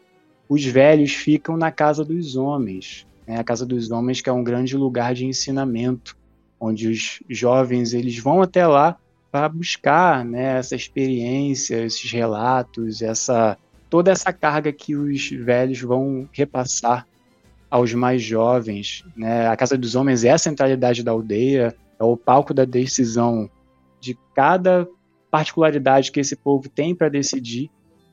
os 0.49 0.64
velhos 0.64 1.12
ficam 1.12 1.56
na 1.56 1.71
casa 1.71 2.04
dos 2.04 2.37
homens, 2.37 3.06
né? 3.26 3.38
A 3.38 3.44
casa 3.44 3.64
dos 3.64 3.90
homens 3.90 4.21
que 4.21 4.28
é 4.28 4.33
um 4.33 4.44
grande 4.44 4.76
lugar 4.76 5.14
de 5.14 5.25
ensinamento, 5.25 6.16
onde 6.61 6.88
os 6.88 7.21
jovens 7.28 7.94
eles 7.94 8.18
vão 8.18 8.42
até 8.42 8.66
lá 8.66 8.99
para 9.30 9.49
buscar, 9.49 10.25
né, 10.25 10.59
essa 10.59 10.76
experiência, 10.76 11.85
esses 11.85 12.09
relatos, 12.12 13.02
essa 13.02 13.59
toda 13.94 14.10
essa 14.10 14.32
carga 14.32 14.72
que 14.72 14.96
os 14.96 15.30
velhos 15.30 15.80
vão 15.80 16.28
repassar 16.32 17.06
aos 17.70 17.94
mais 17.94 18.20
jovens. 18.20 19.04
Né? 19.16 19.46
A 19.46 19.56
Casa 19.56 19.78
dos 19.78 19.94
Homens 19.94 20.24
é 20.24 20.32
a 20.32 20.36
centralidade 20.38 21.04
da 21.04 21.12
aldeia, 21.12 21.72
é 21.96 22.02
o 22.02 22.16
palco 22.16 22.52
da 22.52 22.64
decisão 22.64 23.48
de 24.00 24.18
cada 24.34 24.88
particularidade 25.30 26.10
que 26.10 26.18
esse 26.18 26.34
povo 26.34 26.68
tem 26.68 26.92
para 26.92 27.08
decidir. 27.08 27.70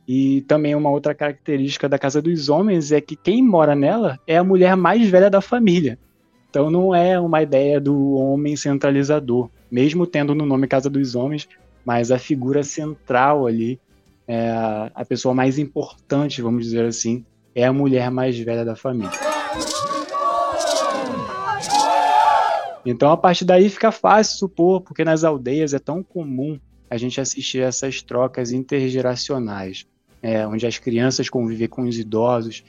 E 0.08 0.42
também 0.42 0.76
uma 0.76 0.92
outra 0.92 1.16
característica 1.16 1.90
da 1.90 1.98
Casa 1.98 2.22
dos 2.22 2.48
Homens 2.48 2.92
é 2.92 3.02
que 3.02 3.16
quem 3.16 3.42
mora 3.42 3.74
nela 3.74 4.20
é 4.28 4.38
a 4.38 4.44
mulher 4.44 4.78
mais 4.78 5.10
velha 5.10 5.32
da 5.32 5.42
família. 5.42 5.98
Então 6.52 6.70
não 6.70 6.94
é 6.94 7.20
uma 7.20 7.42
ideia 7.42 7.82
do 7.82 8.14
homem 8.18 8.56
centralizador, 8.56 9.50
mesmo 9.72 10.06
tendo 10.06 10.36
no 10.36 10.46
nome 10.46 10.68
Casa 10.68 10.92
dos 10.92 11.16
Homens, 11.16 11.50
mas 11.84 12.12
a 12.12 12.20
figura 12.20 12.62
central 12.62 13.48
ali 13.48 13.80
é, 14.32 14.50
a 14.96 15.04
pessoa 15.04 15.36
mais 15.36 15.60
importante, 15.60 16.42
vamos 16.42 16.64
dizer 16.64 16.86
assim, 16.86 17.26
é 17.54 17.66
a 17.66 17.74
mulher 17.74 18.10
mais 18.10 18.40
velha 18.40 18.64
da 18.64 18.78
família. 18.78 19.12
Então, 22.86 23.12
a 23.12 23.18
partir 23.18 23.44
daí 23.44 23.68
fica 23.68 23.92
fácil 23.92 24.38
supor, 24.38 24.80
porque 24.80 25.04
nas 25.04 25.26
aldeias 25.26 25.74
é 25.74 25.80
tão 25.80 26.02
comum 26.02 26.58
a 26.90 26.96
gente 26.96 27.20
assistir 27.20 27.60
essas 27.62 28.02
trocas 28.02 28.54
intergeracionais, 28.54 29.86
é, 30.24 30.48
onde 30.48 30.66
as 30.66 30.78
crianças 30.78 31.30
convivem 31.30 31.68
com 31.68 31.82
os 31.82 32.00
idosos, 32.00 32.64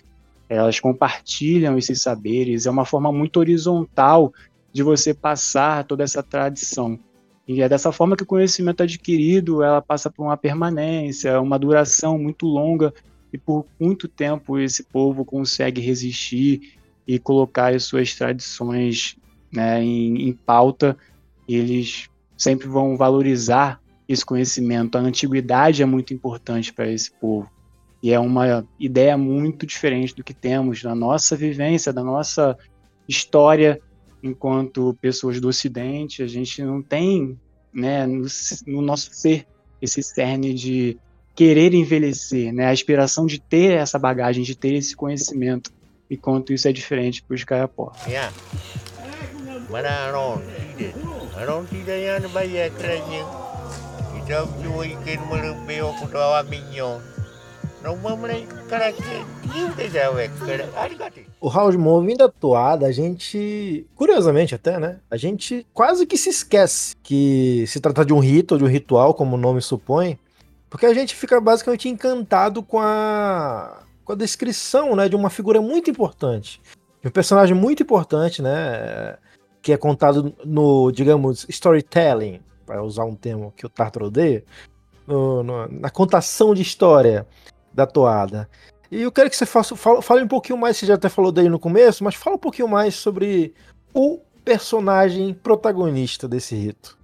elas 0.49 0.81
compartilham 0.81 1.78
esses 1.78 2.02
saberes, 2.02 2.66
é 2.66 2.71
uma 2.73 2.85
forma 2.85 3.12
muito 3.12 3.38
horizontal 3.38 4.35
de 4.73 4.83
você 4.83 5.14
passar 5.14 5.85
toda 5.85 6.02
essa 6.02 6.25
tradição. 6.25 6.99
E 7.47 7.61
é 7.61 7.69
dessa 7.69 7.91
forma 7.91 8.17
que 8.17 8.23
o 8.23 8.27
conhecimento 8.27 8.83
adquirido 8.83 9.63
ela 9.63 9.83
passa 9.83 10.11
por 10.11 10.25
uma 10.25 10.37
permanência, 10.37 11.41
uma 11.41 11.59
duração 11.59 12.17
muito 12.19 12.47
longa 12.47 12.95
e 13.33 13.39
por 13.39 13.67
muito 13.81 14.07
tempo 14.07 14.59
esse 14.59 14.85
povo 14.85 15.25
consegue 15.25 15.81
resistir 15.81 16.79
e 17.07 17.19
colocar 17.19 17.75
as 17.75 17.85
suas 17.85 18.15
tradições 18.15 19.17
né, 19.53 19.83
em, 19.83 20.29
em 20.29 20.33
pauta. 20.33 20.97
Eles 21.49 22.09
sempre 22.37 22.69
vão 22.69 22.97
valorizar 22.97 23.81
esse 24.09 24.25
conhecimento. 24.25 24.97
A 24.97 25.01
antiguidade 25.01 25.83
é 25.83 25.87
muito 25.87 26.15
importante 26.15 26.73
para 26.73 26.91
esse 26.91 27.11
povo. 27.11 27.51
E 28.03 28.13
é 28.13 28.19
uma 28.19 28.67
ideia 28.79 29.17
muito 29.17 29.67
diferente 29.67 30.15
do 30.15 30.25
que 30.25 30.35
temos 30.35 30.83
na 30.83 30.95
nossa 30.95 31.37
vivência, 31.37 31.93
da 31.93 32.03
nossa 32.03 32.57
história 33.09 33.81
enquanto 34.23 34.97
pessoas 35.00 35.41
do 35.41 35.49
Ocidente, 35.49 36.23
a 36.23 36.26
gente 36.26 36.62
não 36.62 36.81
tem 36.81 37.38
né, 37.73 38.07
no, 38.07 38.26
no 38.67 38.83
nosso 38.83 39.12
ser 39.12 39.47
esse 39.81 40.02
cerne 40.02 40.55
de 40.55 40.97
querer 41.35 41.75
envelhecer, 41.75 42.52
né, 42.52 42.67
a 42.67 42.71
aspiração 42.71 43.26
de 43.26 43.41
ter 43.41 43.73
essa 43.73 43.99
bagagem, 43.99 44.45
de 44.45 44.55
ter 44.55 44.75
esse 44.75 44.95
conhecimento, 44.95 45.73
enquanto 46.11 46.52
isso 46.52 46.69
é 46.69 46.73
diferente 46.73 47.23
para 47.23 47.35
os 47.35 47.43
caiapó. 47.43 47.93
Yeah. 48.07 48.33
Raul 61.49 61.85
ouvindo 61.89 62.23
a 62.23 62.29
toada, 62.29 62.87
a 62.87 62.93
gente, 62.93 63.85
curiosamente 63.97 64.55
até, 64.55 64.79
né? 64.79 65.01
A 65.11 65.17
gente 65.17 65.67
quase 65.75 66.07
que 66.07 66.17
se 66.17 66.31
esquece 66.31 66.95
que 67.03 67.65
se 67.67 67.81
trata 67.81 68.05
de 68.05 68.12
um 68.12 68.21
rito, 68.21 68.57
de 68.57 68.62
um 68.62 68.69
ritual, 68.69 69.15
como 69.15 69.35
o 69.35 69.39
nome 69.39 69.61
supõe, 69.61 70.17
porque 70.71 70.87
a 70.87 70.95
gente 70.95 71.17
fica 71.17 71.41
basicamente 71.41 71.89
encantado 71.89 72.62
com 72.62 72.79
a, 72.79 73.83
com 74.05 74.12
a 74.12 74.17
descrição, 74.17 74.95
né, 74.95 75.09
de 75.09 75.17
uma 75.17 75.29
figura 75.29 75.61
muito 75.61 75.91
importante, 75.91 76.62
de 77.03 77.09
um 77.09 77.11
personagem 77.11 77.57
muito 77.57 77.83
importante, 77.83 78.41
né, 78.41 79.17
que 79.61 79.73
é 79.73 79.77
contado 79.77 80.33
no, 80.45 80.93
digamos, 80.93 81.47
storytelling, 81.49 82.41
para 82.65 82.83
usar 82.83 83.05
um 83.05 83.17
termo 83.17 83.53
que 83.57 83.67
o 83.67 83.69
Tartar 83.69 84.05
odeia, 84.05 84.45
no, 85.05 85.43
no, 85.43 85.69
na 85.69 85.91
contação 85.91 86.55
de 86.55 86.62
história 86.62 87.27
da 87.75 87.87
toada. 87.87 88.49
E 88.91 89.02
eu 89.02 89.12
quero 89.12 89.31
que 89.31 89.37
você 89.37 89.47
faça, 89.47 89.75
fale, 89.76 90.23
um 90.23 90.29
pouquinho 90.29 90.59
mais, 90.59 90.76
você 90.76 90.85
já 90.85 90.95
até 90.95 91.09
falou 91.09 91.33
dele 91.33 91.49
no 91.49 91.59
começo, 91.59 92.05
mas 92.05 92.14
fala 92.14 92.37
um 92.37 92.38
pouquinho 92.38 92.69
mais 92.69 92.95
sobre 92.95 93.55
o 93.95 94.21
personagem 94.45 95.33
protagonista 95.33 96.29
desse 96.29 96.55
rito. 96.55 96.99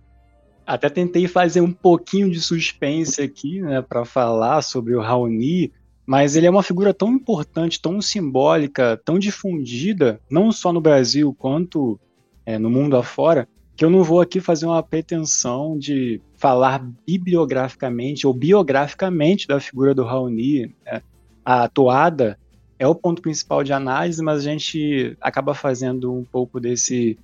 Até 0.66 0.90
tentei 0.90 1.26
fazer 1.26 1.62
um 1.62 1.72
pouquinho 1.72 2.30
de 2.30 2.40
suspense 2.40 3.22
aqui, 3.22 3.62
né, 3.62 3.80
para 3.80 4.04
falar 4.04 4.60
sobre 4.60 4.94
o 4.94 5.00
Raoni, 5.00 5.72
mas 6.04 6.37
ele 6.37 6.46
é 6.46 6.50
uma 6.50 6.62
figura 6.62 6.92
tão 6.92 7.12
importante, 7.12 7.80
tão 7.80 8.02
simbólica, 8.02 9.00
tão 9.02 9.18
difundida, 9.18 10.20
não 10.30 10.52
só 10.52 10.72
no 10.72 10.80
Brasil, 10.80 11.34
quanto 11.38 11.98
é, 12.44 12.58
no 12.58 12.68
mundo 12.68 12.96
afora, 12.96 13.48
que 13.78 13.85
eu 13.85 13.90
não 13.90 14.02
vou 14.02 14.20
aqui 14.20 14.40
fazer 14.40 14.66
uma 14.66 14.82
pretensão 14.82 15.78
de 15.78 16.20
falar 16.37 16.85
bibliograficamente 17.06 18.26
ou 18.26 18.35
biograficamente 18.35 19.47
da 19.47 19.61
figura 19.61 19.94
do 19.94 20.02
Raoni. 20.02 20.75
Né? 20.85 21.00
A 21.44 21.68
toada 21.68 22.37
é 22.76 22.88
o 22.88 22.94
ponto 22.94 23.23
principal 23.23 23.62
de 23.62 23.73
análise, 23.73 24.20
mas 24.20 24.40
a 24.40 24.50
gente 24.50 25.16
acaba 25.20 25.54
fazendo 25.54 26.12
um 26.12 26.25
pouco 26.25 26.58
desse 26.58 27.16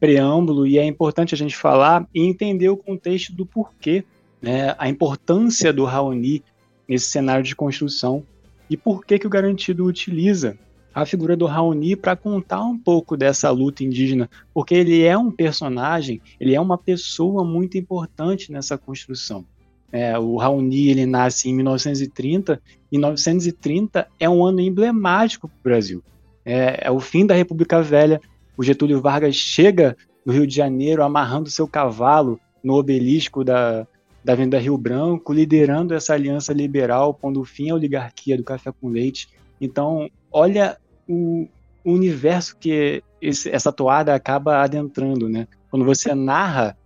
preâmbulo 0.00 0.66
e 0.66 0.78
é 0.78 0.84
importante 0.86 1.34
a 1.34 1.38
gente 1.38 1.54
falar 1.54 2.08
e 2.14 2.22
entender 2.24 2.70
o 2.70 2.76
contexto 2.78 3.34
do 3.34 3.44
porquê, 3.44 4.02
né, 4.40 4.74
a 4.78 4.88
importância 4.88 5.74
do 5.74 5.84
Raoni 5.84 6.42
nesse 6.88 7.10
cenário 7.10 7.44
de 7.44 7.54
construção 7.54 8.24
e 8.70 8.78
por 8.78 9.04
que, 9.04 9.18
que 9.18 9.26
o 9.26 9.30
Garantido 9.30 9.84
utiliza 9.84 10.56
a 10.94 11.06
figura 11.06 11.36
do 11.36 11.46
Raoni 11.46 11.94
para 11.94 12.16
contar 12.16 12.62
um 12.62 12.76
pouco 12.76 13.16
dessa 13.16 13.50
luta 13.50 13.84
indígena, 13.84 14.28
porque 14.52 14.74
ele 14.74 15.04
é 15.04 15.16
um 15.16 15.30
personagem, 15.30 16.20
ele 16.40 16.54
é 16.54 16.60
uma 16.60 16.76
pessoa 16.76 17.44
muito 17.44 17.78
importante 17.78 18.50
nessa 18.50 18.76
construção. 18.76 19.44
É, 19.90 20.18
o 20.18 20.36
Raoni 20.36 20.88
ele 20.88 21.06
nasce 21.06 21.48
em 21.48 21.54
1930 21.54 22.60
e 22.92 22.98
1930 22.98 24.06
é 24.20 24.28
um 24.28 24.44
ano 24.44 24.60
emblemático 24.60 25.48
para 25.48 25.56
o 25.58 25.62
Brasil. 25.62 26.02
É, 26.44 26.86
é, 26.86 26.90
o 26.90 27.00
fim 27.00 27.26
da 27.26 27.34
República 27.34 27.80
Velha. 27.82 28.20
O 28.56 28.62
Getúlio 28.62 29.00
Vargas 29.00 29.36
chega 29.36 29.96
no 30.26 30.32
Rio 30.32 30.46
de 30.46 30.54
Janeiro 30.54 31.04
amarrando 31.04 31.48
seu 31.48 31.68
cavalo 31.68 32.40
no 32.62 32.74
obelisco 32.74 33.44
da, 33.44 33.86
da 34.24 34.32
Avenida 34.32 34.58
Rio 34.58 34.76
Branco, 34.76 35.32
liderando 35.32 35.94
essa 35.94 36.14
aliança 36.14 36.52
liberal, 36.52 37.14
pondo 37.14 37.44
fim 37.44 37.70
à 37.70 37.74
oligarquia 37.74 38.36
do 38.36 38.42
café 38.42 38.72
com 38.72 38.88
leite. 38.88 39.28
Então, 39.60 40.08
olha 40.30 40.78
o, 41.08 41.48
universo 41.84 42.56
que 42.56 43.02
esse, 43.20 43.50
essa 43.50 43.72
toada 43.72 44.14
acaba 44.14 44.62
adentrando, 44.62 45.28
né? 45.28 45.48
Quando 45.70 45.84
você 45.84 46.14
narra 46.14 46.76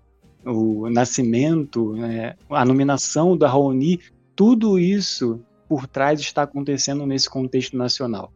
o 0.45 0.88
nascimento, 0.91 1.93
né, 1.95 2.35
a 2.50 2.64
nominação 2.64 3.37
da 3.37 3.49
Raoni, 3.49 4.00
tudo 4.35 4.79
isso 4.79 5.41
por 5.69 5.87
trás 5.87 6.21
está 6.21 6.43
acontecendo 6.43 7.07
nesse 7.07 7.31
contexto 7.31 7.76
nacional. 7.76 8.33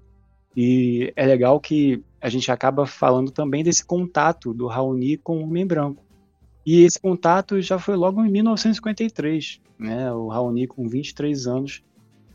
E 0.57 1.12
é 1.16 1.26
legal 1.26 1.61
que 1.61 2.02
a 2.21 2.28
gente 2.28 2.50
acaba 2.50 2.87
falando 2.87 3.31
também 3.31 3.62
desse 3.62 3.85
contato 3.85 4.55
do 4.55 4.66
Raoni 4.66 5.16
com 5.16 5.38
o 5.38 5.43
homem 5.43 5.66
branco. 5.66 6.02
E 6.64 6.83
esse 6.83 6.99
contato 6.99 7.61
já 7.61 7.78
foi 7.78 7.95
logo 7.95 8.25
em 8.25 8.31
1953, 8.31 9.61
né? 9.78 10.12
O 10.12 10.28
Raoni 10.28 10.66
com 10.66 10.88
23 10.88 11.47
anos 11.47 11.83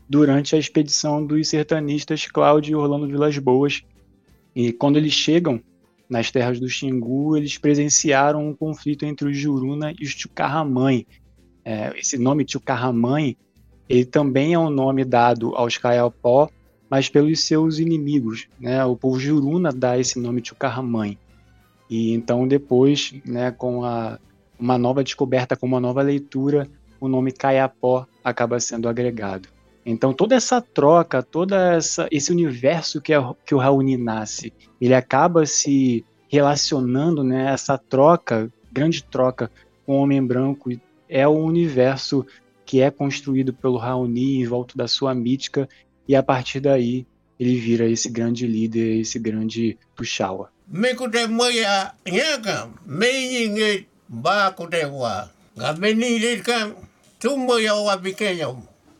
durante 0.08 0.54
a 0.54 0.58
expedição 0.58 1.24
dos 1.24 1.48
sertanistas 1.48 2.26
Cláudio 2.26 2.72
e 2.72 2.74
Orlando 2.74 3.06
Vilas 3.06 3.36
Boas. 3.38 3.82
E 4.54 4.72
quando 4.72 4.96
eles 4.96 5.12
chegam 5.12 5.60
nas 6.08 6.30
terras 6.30 6.60
do 6.60 6.68
Xingu, 6.68 7.36
eles 7.36 7.56
presenciaram 7.56 8.46
um 8.46 8.54
conflito 8.54 9.04
entre 9.06 9.28
os 9.28 9.36
Juruna 9.36 9.94
e 9.98 10.04
os 10.04 10.14
Tchucarramãe. 10.14 11.06
É, 11.64 11.98
esse 11.98 12.18
nome 12.18 12.44
Tchucarramãe, 12.44 13.36
ele 13.88 14.04
também 14.04 14.52
é 14.52 14.58
um 14.58 14.68
nome 14.70 15.04
dado 15.04 15.54
aos 15.54 15.78
Kayapó, 15.78 16.50
mas 16.90 17.08
pelos 17.08 17.40
seus 17.40 17.78
inimigos. 17.78 18.48
Né? 18.60 18.84
O 18.84 18.96
povo 18.96 19.18
Juruna 19.18 19.72
dá 19.72 19.98
esse 19.98 20.18
nome 20.18 20.42
Tchucarramãe. 20.42 21.18
E 21.88 22.12
então 22.12 22.46
depois, 22.46 23.14
né, 23.24 23.50
com 23.50 23.84
a, 23.84 24.18
uma 24.58 24.78
nova 24.78 25.02
descoberta, 25.02 25.56
com 25.56 25.66
uma 25.66 25.80
nova 25.80 26.02
leitura, 26.02 26.68
o 27.00 27.08
nome 27.08 27.32
Caiapó 27.32 28.06
acaba 28.22 28.60
sendo 28.60 28.88
agregado. 28.88 29.48
Então 29.84 30.12
toda 30.12 30.34
essa 30.34 30.60
troca, 30.60 31.22
todo 31.22 31.54
esse 32.10 32.30
universo 32.30 33.00
que, 33.00 33.12
é, 33.12 33.18
que 33.44 33.54
o 33.54 33.58
Raoni 33.58 33.96
nasce, 33.96 34.52
ele 34.80 34.94
acaba 34.94 35.44
se 35.44 36.04
relacionando, 36.28 37.22
né, 37.22 37.52
essa 37.52 37.76
troca, 37.76 38.50
grande 38.72 39.02
troca 39.02 39.50
com 39.84 39.98
o 39.98 40.02
Homem 40.02 40.24
Branco, 40.24 40.70
é 41.08 41.26
o 41.26 41.32
universo 41.32 42.24
que 42.64 42.80
é 42.80 42.90
construído 42.90 43.52
pelo 43.52 43.76
Raoni 43.76 44.40
em 44.40 44.46
volta 44.46 44.76
da 44.76 44.88
sua 44.88 45.14
mítica, 45.14 45.68
e 46.08 46.16
a 46.16 46.22
partir 46.22 46.60
daí 46.60 47.06
ele 47.38 47.56
vira 47.56 47.88
esse 47.88 48.08
grande 48.08 48.46
líder, 48.46 49.00
esse 49.00 49.18
grande 49.18 49.76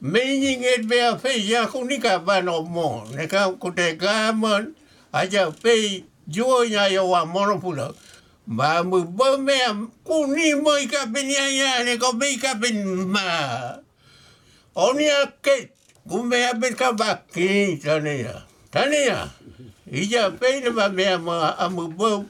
me 0.02 0.20
ninge 0.40 0.88
pay. 0.88 1.00
A 1.00 1.16
fe 1.16 1.38
ya 1.38 1.66
kunika 1.66 2.18
ba 2.24 2.42
no 2.42 2.62
mo 2.62 3.06
ne 3.14 3.26
ka 3.26 3.50
ku 3.52 3.70
te 3.70 3.94
ga 3.94 4.32
mo 4.32 4.50
a 5.14 5.26
ja 5.26 5.50
pe 5.50 6.02
ju 6.28 6.44
o 6.44 6.64
wa 7.06 7.24
mo 7.24 7.40
ba 8.46 8.82
mu 8.82 9.04
bo 9.04 9.38
me 9.38 9.54
ku 10.04 10.26
ni 10.26 10.54
mo 10.54 10.74
ka 10.90 11.06
be 11.06 11.22
nya 11.22 11.46
ya 11.46 11.84
ne 11.84 11.96
ko 11.96 12.12
be 12.18 12.36
ka 12.36 12.54
be 12.54 12.72
ma. 13.06 13.78
O 14.74 14.92
ni 14.92 15.06
a 15.06 15.30
ke 15.40 15.70
ku 16.08 16.22
me 16.24 16.50
a 16.50 16.54
be 16.54 16.74
ka 16.74 16.90
ba 16.92 17.22
ki 17.32 17.78
ta 17.78 18.00
ne 18.00 18.22
ya. 18.26 18.42
Ta 18.72 18.90
ya. 18.90 19.28
I 19.86 20.02
ja 20.10 20.30
ne 20.60 20.70
ba 20.70 20.88
me 20.90 21.04
a 21.04 21.68
mo 21.70 21.86
bo 21.86 22.26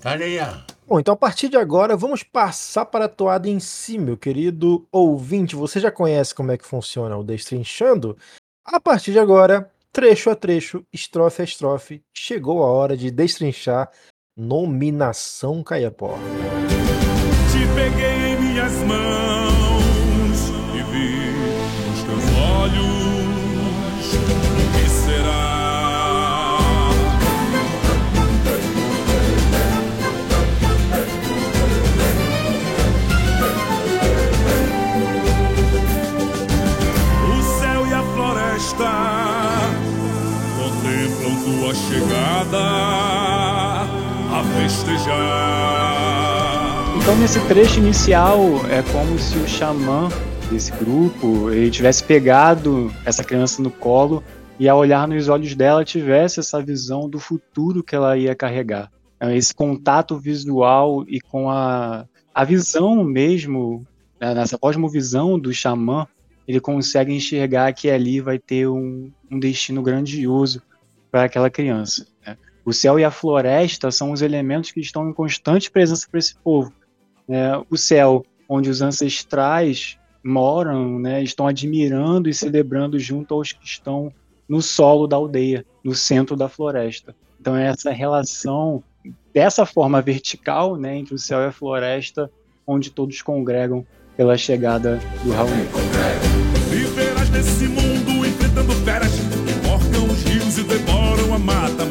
ta 0.00 0.14
ya. 0.14 0.62
Bom, 0.86 1.00
então 1.00 1.14
a 1.14 1.16
partir 1.16 1.48
de 1.48 1.56
agora 1.56 1.96
vamos 1.96 2.22
passar 2.22 2.84
para 2.84 3.06
a 3.06 3.08
toada 3.08 3.48
em 3.48 3.58
si, 3.58 3.98
meu 3.98 4.18
querido 4.18 4.86
ouvinte. 4.92 5.56
Você 5.56 5.80
já 5.80 5.90
conhece 5.90 6.34
como 6.34 6.52
é 6.52 6.58
que 6.58 6.66
funciona 6.66 7.16
o 7.16 7.24
Destrinchando? 7.24 8.18
A 8.62 8.78
partir 8.78 9.12
de 9.12 9.18
agora, 9.18 9.70
trecho 9.90 10.28
a 10.28 10.36
trecho, 10.36 10.84
estrofe 10.92 11.40
a 11.40 11.44
estrofe, 11.44 12.02
chegou 12.12 12.62
a 12.62 12.66
hora 12.66 12.96
de 12.96 13.10
destrinchar 13.10 13.90
Nominação 14.36 15.62
Caiapó. 15.62 16.18
Te 17.50 17.66
peguei 17.74 18.32
em 18.32 18.40
minhas 18.40 18.72
mãos 18.82 19.33
Então 46.96 47.16
nesse 47.18 47.40
trecho 47.46 47.78
inicial 47.78 48.38
é 48.70 48.82
como 48.90 49.18
se 49.18 49.36
o 49.36 49.46
xamã 49.46 50.08
desse 50.50 50.72
grupo 50.72 51.50
ele 51.50 51.70
tivesse 51.70 52.02
pegado 52.02 52.92
essa 53.04 53.22
criança 53.22 53.62
no 53.62 53.70
colo 53.70 54.22
e 54.58 54.68
ao 54.68 54.78
olhar 54.78 55.06
nos 55.06 55.28
olhos 55.28 55.54
dela 55.54 55.84
tivesse 55.84 56.40
essa 56.40 56.62
visão 56.62 57.08
do 57.08 57.18
futuro 57.18 57.82
que 57.82 57.94
ela 57.94 58.16
ia 58.16 58.34
carregar. 58.34 58.90
É, 59.20 59.36
esse 59.36 59.54
contato 59.54 60.18
visual 60.18 61.04
e 61.06 61.20
com 61.20 61.50
a, 61.50 62.06
a 62.32 62.44
visão 62.44 63.04
mesmo, 63.04 63.86
né, 64.20 64.34
nessa 64.34 64.56
cosmovisão 64.58 65.38
do 65.38 65.52
xamã, 65.52 66.06
ele 66.46 66.60
consegue 66.60 67.12
enxergar 67.12 67.72
que 67.72 67.90
ali 67.90 68.20
vai 68.20 68.38
ter 68.38 68.68
um, 68.68 69.10
um 69.30 69.38
destino 69.38 69.82
grandioso 69.82 70.62
para 71.10 71.24
aquela 71.24 71.50
criança. 71.50 72.06
Né? 72.26 72.36
O 72.64 72.72
céu 72.72 72.98
e 72.98 73.04
a 73.04 73.10
floresta 73.10 73.90
são 73.90 74.12
os 74.12 74.22
elementos 74.22 74.70
que 74.70 74.80
estão 74.80 75.08
em 75.08 75.12
constante 75.12 75.70
presença 75.70 76.06
para 76.10 76.18
esse 76.18 76.34
povo. 76.36 76.72
Né? 77.28 77.52
O 77.70 77.76
céu, 77.76 78.24
onde 78.48 78.70
os 78.70 78.80
ancestrais 78.80 79.98
moram, 80.22 80.98
né, 80.98 81.22
estão 81.22 81.46
admirando 81.46 82.30
e 82.30 82.34
celebrando 82.34 82.98
junto 82.98 83.34
aos 83.34 83.52
que 83.52 83.64
estão 83.66 84.10
no 84.48 84.62
solo 84.62 85.06
da 85.06 85.16
aldeia, 85.16 85.66
no 85.84 85.94
centro 85.94 86.34
da 86.34 86.48
floresta. 86.48 87.14
Então 87.38 87.54
é 87.54 87.66
essa 87.66 87.90
relação 87.90 88.82
dessa 89.34 89.66
forma 89.66 90.00
vertical, 90.00 90.76
né, 90.76 90.96
entre 90.96 91.14
o 91.14 91.18
céu 91.18 91.40
e 91.40 91.46
a 91.46 91.52
floresta, 91.52 92.30
onde 92.66 92.90
todos 92.90 93.20
congregam 93.20 93.86
pela 94.16 94.38
chegada 94.38 94.98
do 95.22 95.32
Raul. 95.32 95.50
Viverás 96.70 97.28
nesse 97.28 97.68
mundo 97.68 98.26
enfrentando 98.26 98.72
feras 98.76 99.14
rios 100.24 100.58
e 100.58 100.62
devoram 100.64 101.34
a 101.34 101.38
mata, 101.38 101.83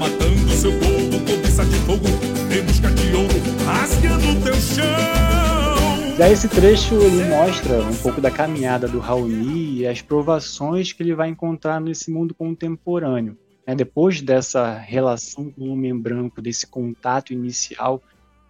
Já 6.18 6.30
esse 6.30 6.48
trecho 6.48 6.96
ele 6.96 7.24
mostra 7.26 7.82
um 7.82 7.96
pouco 7.96 8.22
da 8.22 8.30
caminhada 8.30 8.88
do 8.88 9.00
Raoni 9.00 9.80
e 9.80 9.88
as 9.88 10.02
provações 10.02 10.94
que 10.94 11.02
ele 11.02 11.16
vai 11.16 11.28
encontrar 11.30 11.82
nesse 11.82 12.12
mundo 12.12 12.36
contemporâneo. 12.36 13.38
É, 13.66 13.74
depois 13.74 14.22
dessa 14.22 14.78
relação 14.78 15.50
com 15.50 15.62
o 15.62 15.72
homem 15.72 15.98
branco, 15.98 16.42
desse 16.42 16.68
contato 16.68 17.34
inicial, 17.34 18.02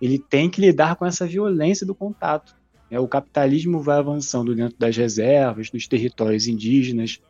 ele 0.02 0.20
tem 0.20 0.50
que 0.50 0.60
lidar 0.60 0.96
com 0.98 1.06
essa 1.06 1.26
violência 1.26 1.86
do 1.86 1.96
contato. 1.96 2.56
É, 2.92 3.00
o 3.00 3.08
capitalismo 3.08 3.80
vai 3.80 3.98
avançando 3.98 4.54
dentro 4.54 4.78
das 4.78 4.98
reservas, 4.98 5.70
dos 5.70 5.88
territórios 5.88 6.48
indígenas, 6.48 7.22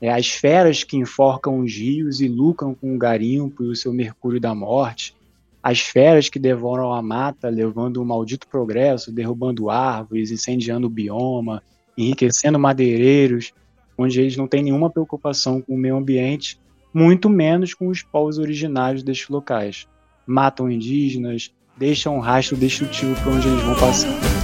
é, 0.00 0.10
as 0.10 0.28
feras 0.28 0.84
que 0.84 0.96
enforcam 0.96 1.58
os 1.58 1.74
rios 1.74 2.20
e 2.20 2.28
lucram 2.28 2.74
com 2.74 2.94
o 2.94 2.98
garimpo 2.98 3.64
e 3.64 3.68
o 3.68 3.76
seu 3.76 3.92
mercúrio 3.92 4.40
da 4.40 4.54
morte. 4.54 5.14
As 5.62 5.80
feras 5.80 6.28
que 6.28 6.38
devoram 6.38 6.92
a 6.92 7.02
mata, 7.02 7.48
levando 7.48 7.98
o 7.98 8.04
maldito 8.04 8.48
progresso, 8.48 9.12
derrubando 9.12 9.68
árvores, 9.68 10.30
incendiando 10.30 10.86
o 10.86 10.90
bioma, 10.90 11.62
enriquecendo 11.96 12.58
madeireiros, 12.58 13.52
onde 13.96 14.20
eles 14.20 14.36
não 14.36 14.48
têm 14.48 14.62
nenhuma 14.62 14.88
preocupação 14.88 15.60
com 15.60 15.74
o 15.74 15.78
meio 15.78 15.96
ambiente, 15.96 16.58
muito 16.92 17.28
menos 17.28 17.74
com 17.74 17.88
os 17.88 18.02
povos 18.02 18.38
originários 18.38 19.02
destes 19.02 19.28
locais. 19.28 19.86
Matam 20.26 20.70
indígenas, 20.70 21.50
deixam 21.76 22.16
um 22.16 22.20
rastro 22.20 22.56
destrutivo 22.56 23.14
para 23.20 23.32
onde 23.32 23.48
eles 23.48 23.62
vão 23.62 23.74
passar. 23.74 24.39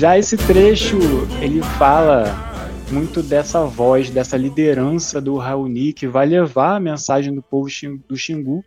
Já 0.00 0.16
esse 0.16 0.34
trecho, 0.34 0.96
ele 1.42 1.60
fala 1.60 2.24
muito 2.90 3.22
dessa 3.22 3.66
voz, 3.66 4.08
dessa 4.08 4.34
liderança 4.34 5.20
do 5.20 5.36
Raoni, 5.36 5.92
que 5.92 6.08
vai 6.08 6.24
levar 6.24 6.76
a 6.76 6.80
mensagem 6.80 7.34
do 7.34 7.42
povo 7.42 7.68
do 8.08 8.16
Xingu 8.16 8.64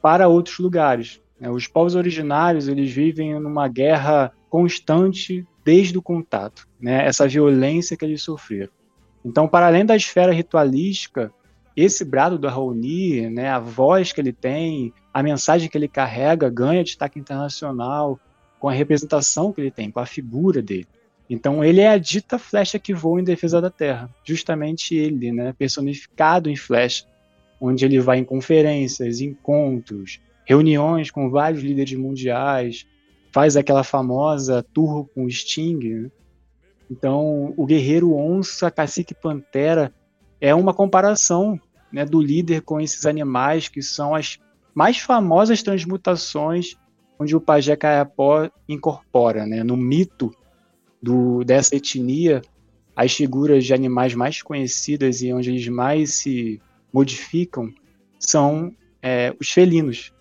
para 0.00 0.26
outros 0.26 0.58
lugares. 0.58 1.20
Né? 1.38 1.50
Os 1.50 1.66
povos 1.66 1.94
originários, 1.94 2.66
eles 2.66 2.90
vivem 2.90 3.38
numa 3.38 3.68
guerra 3.68 4.32
constante 4.48 5.46
desde 5.62 5.98
o 5.98 6.02
contato, 6.02 6.66
né? 6.80 7.06
essa 7.06 7.28
violência 7.28 7.94
que 7.94 8.06
eles 8.06 8.22
sofreram. 8.22 8.72
Então, 9.22 9.46
para 9.46 9.66
além 9.66 9.84
da 9.84 9.94
esfera 9.94 10.32
ritualística, 10.32 11.30
esse 11.76 12.06
brado 12.06 12.38
do 12.38 12.48
Raoni, 12.48 13.28
né, 13.28 13.50
a 13.50 13.58
voz 13.58 14.12
que 14.12 14.20
ele 14.22 14.32
tem, 14.32 14.94
a 15.12 15.22
mensagem 15.22 15.68
que 15.68 15.76
ele 15.76 15.88
carrega, 15.88 16.48
ganha 16.48 16.82
destaque 16.82 17.18
internacional 17.18 18.18
com 18.58 18.68
a 18.68 18.72
representação 18.72 19.52
que 19.52 19.60
ele 19.60 19.70
tem, 19.70 19.90
com 19.90 20.00
a 20.00 20.06
figura 20.06 20.62
dele. 20.62 20.86
Então 21.28 21.64
ele 21.64 21.80
é 21.80 21.88
a 21.88 21.98
dita 21.98 22.38
flecha 22.38 22.78
que 22.78 22.94
voa 22.94 23.20
em 23.20 23.24
defesa 23.24 23.60
da 23.60 23.70
Terra, 23.70 24.10
justamente 24.24 24.94
ele, 24.94 25.32
né, 25.32 25.52
personificado 25.52 26.50
em 26.50 26.56
flecha, 26.56 27.06
onde 27.60 27.84
ele 27.84 27.98
vai 27.98 28.18
em 28.18 28.24
conferências, 28.24 29.20
encontros, 29.20 30.20
reuniões 30.44 31.10
com 31.10 31.30
vários 31.30 31.62
líderes 31.62 31.98
mundiais, 31.98 32.86
faz 33.32 33.56
aquela 33.56 33.82
famosa 33.82 34.62
tour 34.74 35.08
com 35.14 35.24
o 35.24 35.30
Sting. 35.30 35.78
Né? 35.82 36.10
Então 36.90 37.54
o 37.56 37.64
guerreiro 37.64 38.14
onça, 38.14 38.70
cacique 38.70 39.14
pantera 39.14 39.92
é 40.40 40.54
uma 40.54 40.74
comparação 40.74 41.58
né, 41.90 42.04
do 42.04 42.20
líder 42.20 42.60
com 42.62 42.80
esses 42.80 43.06
animais 43.06 43.68
que 43.68 43.80
são 43.80 44.14
as 44.14 44.38
mais 44.74 44.98
famosas 44.98 45.62
transmutações 45.62 46.76
onde 47.18 47.34
o 47.36 47.40
pajé 47.40 47.76
Caiapó 47.76 48.48
incorpora, 48.68 49.46
né, 49.46 49.62
no 49.62 49.76
mito 49.76 50.34
do, 51.02 51.44
dessa 51.44 51.76
etnia, 51.76 52.42
as 52.96 53.12
figuras 53.12 53.64
de 53.64 53.74
animais 53.74 54.14
mais 54.14 54.40
conhecidas 54.42 55.20
e 55.22 55.32
onde 55.32 55.50
eles 55.50 55.68
mais 55.68 56.14
se 56.14 56.60
modificam 56.92 57.72
são 58.18 58.72
é, 59.02 59.34
os 59.40 59.50
felinos. 59.50 60.12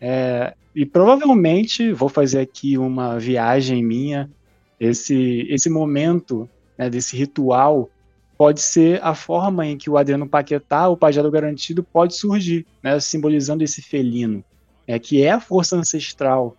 É, 0.00 0.54
e 0.74 0.86
provavelmente 0.86 1.92
vou 1.92 2.08
fazer 2.08 2.40
aqui 2.40 2.78
uma 2.78 3.18
viagem 3.18 3.84
minha. 3.84 4.30
Esse, 4.78 5.46
esse 5.50 5.68
momento 5.68 6.48
né, 6.78 6.88
desse 6.88 7.16
ritual 7.16 7.90
pode 8.38 8.62
ser 8.62 8.98
a 9.02 9.14
forma 9.14 9.66
em 9.66 9.76
que 9.76 9.90
o 9.90 9.98
Adriano 9.98 10.26
Paquetá, 10.26 10.88
o 10.88 10.96
pajado 10.96 11.30
garantido, 11.30 11.82
pode 11.82 12.16
surgir, 12.16 12.64
né, 12.82 12.98
simbolizando 12.98 13.62
esse 13.62 13.82
felino, 13.82 14.42
é, 14.90 14.98
que 14.98 15.22
é 15.22 15.30
a 15.30 15.40
força 15.40 15.76
ancestral 15.76 16.56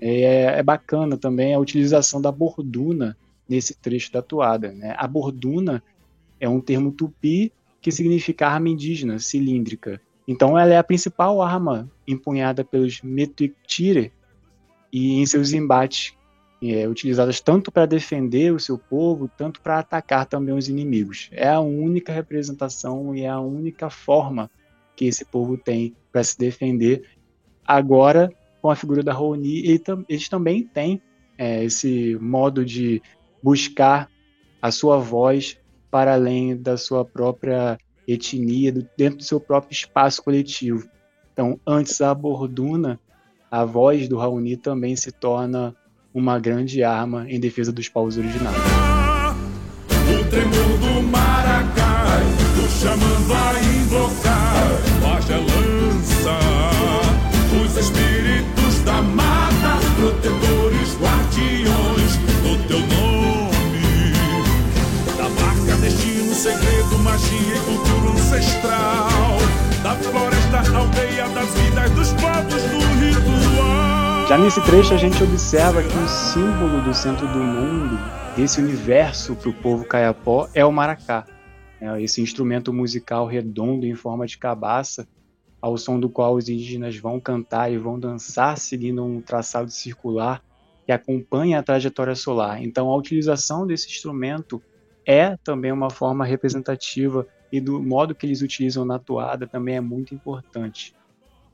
é, 0.00 0.58
é 0.58 0.62
bacana 0.62 1.16
também 1.16 1.54
a 1.54 1.58
utilização 1.58 2.20
da 2.20 2.32
borduna 2.32 3.16
nesse 3.48 3.76
trecho 3.76 4.10
da 4.12 4.20
toada. 4.20 4.72
Né? 4.72 4.92
A 4.98 5.06
borduna 5.06 5.80
é 6.40 6.48
um 6.48 6.60
termo 6.60 6.90
tupi 6.90 7.52
que 7.80 7.92
significa 7.92 8.48
arma 8.48 8.68
indígena, 8.68 9.20
cilíndrica. 9.20 10.00
Então 10.26 10.58
ela 10.58 10.74
é 10.74 10.78
a 10.78 10.84
principal 10.84 11.40
arma 11.40 11.88
empunhada 12.08 12.64
pelos 12.64 13.02
Metuictire 13.02 14.12
e 14.92 15.20
em 15.20 15.26
seus 15.26 15.52
embates, 15.52 16.14
é, 16.60 16.88
utilizadas 16.88 17.40
tanto 17.40 17.70
para 17.70 17.86
defender 17.86 18.52
o 18.52 18.58
seu 18.58 18.76
povo, 18.76 19.30
tanto 19.36 19.60
para 19.60 19.78
atacar 19.78 20.26
também 20.26 20.54
os 20.54 20.68
inimigos. 20.68 21.28
É 21.30 21.48
a 21.48 21.60
única 21.60 22.12
representação 22.12 23.14
e 23.14 23.22
é 23.22 23.28
a 23.28 23.38
única 23.38 23.88
forma 23.88 24.50
que 24.96 25.04
esse 25.04 25.24
povo 25.24 25.56
tem 25.56 25.94
para 26.10 26.24
se 26.24 26.36
defender. 26.36 27.19
Agora, 27.70 28.32
com 28.60 28.68
a 28.68 28.74
figura 28.74 29.00
da 29.00 29.12
Rony, 29.12 29.58
ele, 29.58 29.80
eles 30.08 30.28
também 30.28 30.64
têm 30.64 31.00
é, 31.38 31.62
esse 31.62 32.18
modo 32.20 32.64
de 32.64 33.00
buscar 33.40 34.08
a 34.60 34.72
sua 34.72 34.98
voz 34.98 35.56
para 35.88 36.14
além 36.14 36.56
da 36.56 36.76
sua 36.76 37.04
própria 37.04 37.78
etnia, 38.08 38.72
do, 38.72 38.84
dentro 38.98 39.18
do 39.18 39.22
seu 39.22 39.38
próprio 39.38 39.72
espaço 39.72 40.20
coletivo. 40.20 40.88
Então, 41.32 41.60
antes 41.64 41.96
da 41.96 42.12
borduna, 42.12 42.98
a 43.48 43.64
voz 43.64 44.08
do 44.08 44.18
Raoni 44.18 44.56
também 44.56 44.96
se 44.96 45.12
torna 45.12 45.72
uma 46.12 46.40
grande 46.40 46.82
arma 46.82 47.24
em 47.30 47.38
defesa 47.38 47.70
dos 47.70 47.88
povos 47.88 48.18
originários. 48.18 48.64
O 49.88 50.28
tremor 50.28 50.78
do 50.78 51.02
maracá, 51.04 52.18
o 52.58 52.68
xamã 52.68 53.14
vai 53.28 53.64
invocar, 53.76 54.40
lança, 55.30 56.69
protetores, 60.00 60.96
guardiões 60.98 62.16
do 62.42 62.68
teu 62.68 62.80
nome. 62.80 64.12
Da 65.16 65.28
marca, 65.28 65.76
destino, 65.82 66.32
segredo, 66.32 66.98
magia 67.00 67.54
e 67.54 67.60
cultura 67.60 68.12
ancestral. 68.14 69.38
Da 69.82 69.94
floresta, 69.96 70.76
aldeia, 70.76 71.28
das 71.28 71.54
vidas 71.54 71.90
dos 71.90 72.12
povos 72.14 72.62
do 72.62 72.78
ritual. 72.98 74.26
Já 74.26 74.38
nesse 74.38 74.60
trecho 74.62 74.94
a 74.94 74.96
gente 74.96 75.22
observa 75.22 75.82
que 75.82 75.98
o 75.98 76.08
símbolo 76.08 76.80
do 76.82 76.94
centro 76.94 77.26
do 77.28 77.38
mundo, 77.38 77.98
desse 78.36 78.58
universo 78.58 79.34
para 79.34 79.50
o 79.50 79.52
povo 79.52 79.84
caiapó, 79.84 80.48
é 80.54 80.64
o 80.64 80.72
maracá. 80.72 81.26
É 81.78 82.02
esse 82.02 82.22
instrumento 82.22 82.72
musical 82.72 83.26
redondo 83.26 83.86
em 83.86 83.94
forma 83.94 84.26
de 84.26 84.38
cabaça 84.38 85.06
ao 85.60 85.76
som 85.76 86.00
do 86.00 86.08
qual 86.08 86.34
os 86.34 86.48
indígenas 86.48 86.96
vão 86.96 87.20
cantar 87.20 87.70
e 87.70 87.78
vão 87.78 87.98
dançar 87.98 88.56
seguindo 88.56 89.04
um 89.04 89.20
traçado 89.20 89.70
circular 89.70 90.42
que 90.86 90.92
acompanha 90.92 91.58
a 91.58 91.62
trajetória 91.62 92.14
solar. 92.14 92.62
Então, 92.62 92.88
a 92.88 92.96
utilização 92.96 93.66
desse 93.66 93.88
instrumento 93.88 94.62
é 95.04 95.36
também 95.36 95.70
uma 95.70 95.90
forma 95.90 96.24
representativa 96.24 97.26
e 97.52 97.60
do 97.60 97.82
modo 97.82 98.14
que 98.14 98.26
eles 98.26 98.42
utilizam 98.42 98.84
na 98.84 98.98
toada 98.98 99.46
também 99.46 99.76
é 99.76 99.80
muito 99.80 100.14
importante. 100.14 100.94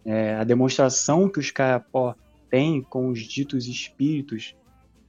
É, 0.04 0.36
a 0.36 0.44
demonstração 0.44 1.28
que 1.28 1.40
os 1.40 1.50
Kayapó 1.50 2.14
têm 2.48 2.80
com 2.82 3.08
os 3.08 3.20
ditos 3.20 3.66
espíritos, 3.66 4.54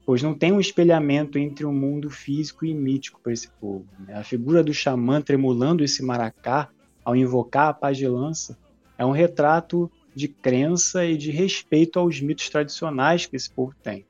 pois 0.06 0.24
não 0.24 0.34
tem 0.34 0.52
um 0.52 0.60
espelhamento 0.60 1.38
entre 1.38 1.66
o 1.66 1.72
mundo 1.72 2.10
físico 2.10 2.66
e 2.66 2.74
mítico 2.74 3.20
para 3.22 3.34
esse 3.34 3.50
povo. 3.50 3.86
Né? 4.00 4.16
A 4.16 4.24
figura 4.24 4.64
do 4.64 4.74
xamã 4.74 5.22
tremulando 5.22 5.84
esse 5.84 6.04
maracá 6.04 6.70
ao 7.06 7.16
invocar 7.16 7.70
a 7.70 7.74
paz 7.74 7.98
de 7.98 8.08
lança 8.08 8.58
é 8.98 9.06
um 9.06 9.12
retrato 9.12 9.92
de 10.16 10.28
crença 10.28 11.06
e 11.06 11.16
de 11.16 11.30
respeito 11.30 12.00
aos 12.00 12.20
mitos 12.20 12.50
tradicionais 12.50 13.26
que 13.26 13.36
esse 13.36 13.50
povo 13.50 13.74
tem. 13.84 14.06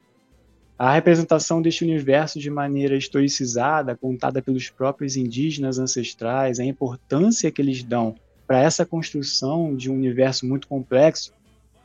A 0.80 0.94
representação 0.94 1.62
deste 1.62 1.84
universo 1.84 2.40
de 2.40 2.50
maneira 2.50 2.96
historicizada, 2.96 3.96
contada 3.96 4.42
pelos 4.42 4.70
próprios 4.70 5.18
indígenas 5.18 5.80
ancestrais, 5.80 6.60
a 6.60 6.64
importância 6.64 7.52
que 7.52 7.62
eles 7.62 7.84
dão 7.84 8.16
para 8.46 8.62
essa 8.62 8.86
construção 8.86 9.76
de 9.76 9.92
um 9.92 9.96
universo 9.96 10.46
muito 10.46 10.68
complexo, 10.68 11.34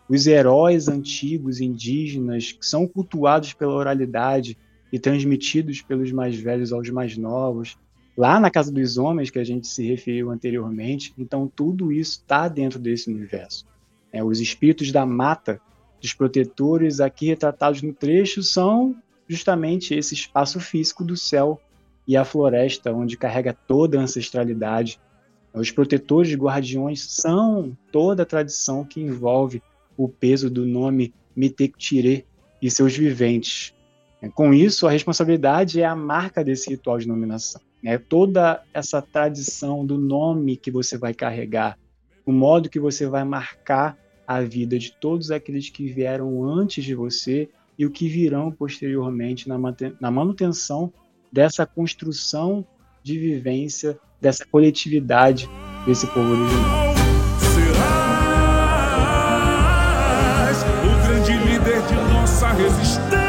os 0.09 0.27
heróis 0.27 0.89
antigos 0.89 1.61
indígenas 1.61 2.53
que 2.53 2.67
são 2.67 2.87
cultuados 2.87 3.55
pela 3.55 3.73
oralidade 3.73 4.59
e 4.93 4.99
transmitidos 4.99 5.81
pelos 5.81 6.13
mais 6.13 6.37
velhos 6.37 6.73
aos 6.73 6.91
mais 6.91 7.17
novos, 7.17 7.79
lá 8.17 8.39
na 8.39 8.51
Casa 8.51 8.71
dos 8.71 8.99
Homens, 8.99 9.31
que 9.31 9.39
a 9.39 9.45
gente 9.45 9.67
se 9.67 9.87
referiu 9.87 10.31
anteriormente. 10.31 11.13
Então, 11.17 11.51
tudo 11.55 11.93
isso 11.93 12.19
está 12.19 12.49
dentro 12.49 12.79
desse 12.79 13.11
universo. 13.11 13.67
É, 14.13 14.23
os 14.23 14.41
espíritos 14.41 14.93
da 14.93 15.07
mata, 15.07 15.61
dos 16.01 16.13
protetores 16.13 17.01
aqui 17.01 17.27
retratados 17.27 17.83
no 17.83 17.93
trecho, 17.93 18.43
são 18.43 18.95
justamente 19.27 19.95
esse 19.95 20.15
espaço 20.15 20.61
físico 20.61 21.05
do 21.05 21.17
céu 21.17 21.61
e 22.07 22.17
a 22.17 22.25
floresta, 22.25 22.93
onde 22.93 23.17
carrega 23.17 23.57
toda 23.67 23.99
a 23.99 24.03
ancestralidade. 24.03 25.01
Os 25.55 25.71
protetores 25.71 26.35
guardiões 26.35 27.03
são 27.03 27.77
toda 27.91 28.23
a 28.23 28.27
tradição 28.27 28.85
que 28.85 29.01
envolve 29.01 29.63
o 29.97 30.09
peso 30.09 30.51
do 30.51 30.67
nome 30.67 31.15
Mitektirê 31.35 32.27
e 32.61 32.71
seus 32.71 32.97
viventes. 32.97 33.75
Com 34.35 34.53
isso, 34.53 34.87
a 34.87 34.91
responsabilidade 34.91 35.81
é 35.81 35.85
a 35.85 35.97
marca 35.97 36.45
desse 36.45 36.71
ritual 36.71 36.99
de 36.99 37.09
nominação. 37.09 37.61
Né? 37.83 37.99
Toda 37.99 38.63
essa 38.73 39.03
tradição 39.03 39.85
do 39.85 39.99
nome 39.99 40.57
que 40.57 40.71
você 40.71 40.97
vai 40.97 41.13
carregar, 41.13 41.77
o 42.25 42.33
modo 42.33 42.71
que 42.71 42.79
você 42.79 43.07
vai 43.07 43.25
marcar 43.25 43.99
a 44.27 44.41
vida 44.41 44.79
de 44.79 44.93
todos 44.93 45.31
aqueles 45.31 45.69
que 45.69 45.89
vieram 45.89 46.43
antes 46.45 46.85
de 46.85 46.95
você 46.95 47.51
e 47.79 47.85
o 47.85 47.91
que 47.91 48.09
virão 48.09 48.53
posteriormente 48.53 49.49
na, 49.49 50.11
manutenção 50.11 50.93
dessa 51.33 51.67
construção 51.67 52.65
de 53.03 53.19
vivência, 53.19 53.99
dessa 54.21 54.47
coletividade 54.47 55.51
desse 55.85 56.07
povo 56.07 56.31
original. 56.31 56.95
Serás 57.39 57.83
o 60.63 61.09
grande 61.09 61.33
líder 61.45 61.83
de 61.89 61.95
nossa 62.13 62.53
resistência. 62.53 63.22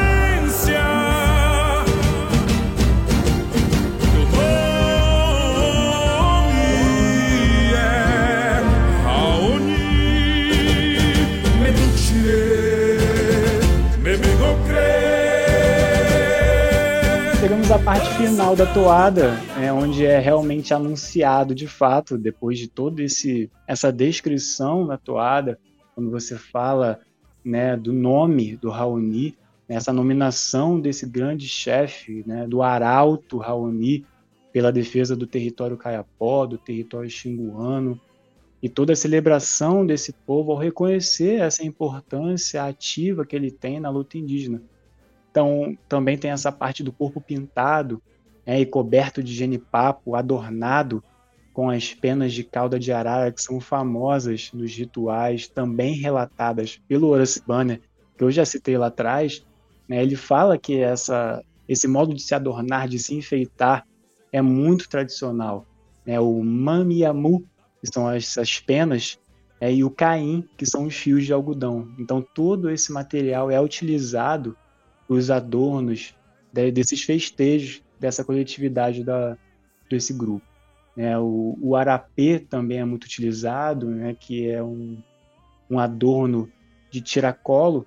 A 17.71 17.79
parte 17.79 18.09
final 18.15 18.55
da 18.55 18.65
toada, 18.65 19.31
é, 19.57 19.71
onde 19.71 20.05
é 20.05 20.19
realmente 20.19 20.73
anunciado 20.73 21.55
de 21.55 21.65
fato, 21.65 22.17
depois 22.17 22.59
de 22.59 22.67
toda 22.67 23.01
essa 23.65 23.91
descrição 23.91 24.85
da 24.85 24.97
toada, 24.97 25.57
quando 25.95 26.11
você 26.11 26.35
fala 26.37 26.99
né, 27.43 27.77
do 27.77 27.93
nome 27.93 28.57
do 28.57 28.69
Raoni, 28.69 29.37
essa 29.67 29.93
nominação 29.93 30.79
desse 30.79 31.07
grande 31.07 31.47
chefe, 31.47 32.23
né, 32.27 32.45
do 32.45 32.61
Arauto 32.61 33.37
Raoni, 33.37 34.05
pela 34.51 34.71
defesa 34.71 35.15
do 35.15 35.25
território 35.25 35.77
caiapó, 35.77 36.45
do 36.45 36.57
território 36.57 37.09
xinguano, 37.09 37.99
e 38.61 38.67
toda 38.67 38.93
a 38.93 38.95
celebração 38.95 39.85
desse 39.85 40.11
povo 40.11 40.51
ao 40.51 40.57
reconhecer 40.57 41.39
essa 41.39 41.63
importância 41.63 42.63
ativa 42.63 43.25
que 43.25 43.35
ele 43.35 43.51
tem 43.51 43.79
na 43.79 43.89
luta 43.89 44.17
indígena. 44.17 44.61
Então, 45.33 45.75
também 45.89 46.15
tem 46.15 46.29
essa 46.29 46.51
parte 46.51 46.83
do 46.83 46.91
corpo 46.91 47.19
pintado 47.19 47.99
né, 48.45 48.61
e 48.61 48.67
coberto 48.67 49.23
de 49.23 49.33
genipapo, 49.33 50.13
adornado 50.13 51.03
com 51.51 51.71
as 51.71 51.91
penas 51.91 52.31
de 52.33 52.43
cauda 52.43 52.77
de 52.79 52.91
arara 52.91 53.31
que 53.31 53.41
são 53.41 53.59
famosas 53.59 54.51
nos 54.53 54.75
rituais, 54.75 55.47
também 55.47 55.95
relatadas 55.95 56.79
pelo 56.87 57.07
Horace 57.07 57.41
Banner, 57.47 57.81
que 58.15 58.23
eu 58.23 58.29
já 58.29 58.45
citei 58.45 58.77
lá 58.77 58.87
atrás. 58.87 59.43
Né, 59.89 60.03
ele 60.03 60.15
fala 60.15 60.55
que 60.55 60.79
essa, 60.79 61.43
esse 61.67 61.87
modo 61.87 62.13
de 62.13 62.21
se 62.21 62.35
adornar, 62.35 62.87
de 62.87 62.99
se 62.99 63.15
enfeitar, 63.15 63.87
é 64.31 64.39
muito 64.39 64.87
tradicional. 64.87 65.65
Né, 66.05 66.19
o 66.19 66.43
mamiamu, 66.43 67.43
que 67.81 67.91
são 67.91 68.07
essas 68.07 68.59
penas, 68.59 69.17
é, 69.59 69.73
e 69.73 69.83
o 69.83 69.89
caim, 69.89 70.47
que 70.55 70.65
são 70.67 70.85
os 70.85 70.95
fios 70.95 71.25
de 71.25 71.33
algodão. 71.33 71.91
Então, 71.97 72.21
todo 72.21 72.69
esse 72.69 72.91
material 72.91 73.49
é 73.49 73.59
utilizado 73.59 74.55
os 75.13 75.31
adornos 75.31 76.15
de, 76.51 76.71
desses 76.71 77.03
festejos 77.03 77.81
dessa 77.99 78.23
coletividade 78.23 79.03
da, 79.03 79.37
desse 79.89 80.13
grupo. 80.13 80.45
É, 80.95 81.17
o, 81.17 81.57
o 81.61 81.75
arapê 81.75 82.39
também 82.39 82.79
é 82.79 82.85
muito 82.85 83.05
utilizado, 83.05 83.87
né, 83.87 84.15
que 84.19 84.49
é 84.49 84.61
um, 84.61 84.97
um 85.69 85.79
adorno 85.79 86.51
de 86.91 87.01
tiracolo 87.01 87.85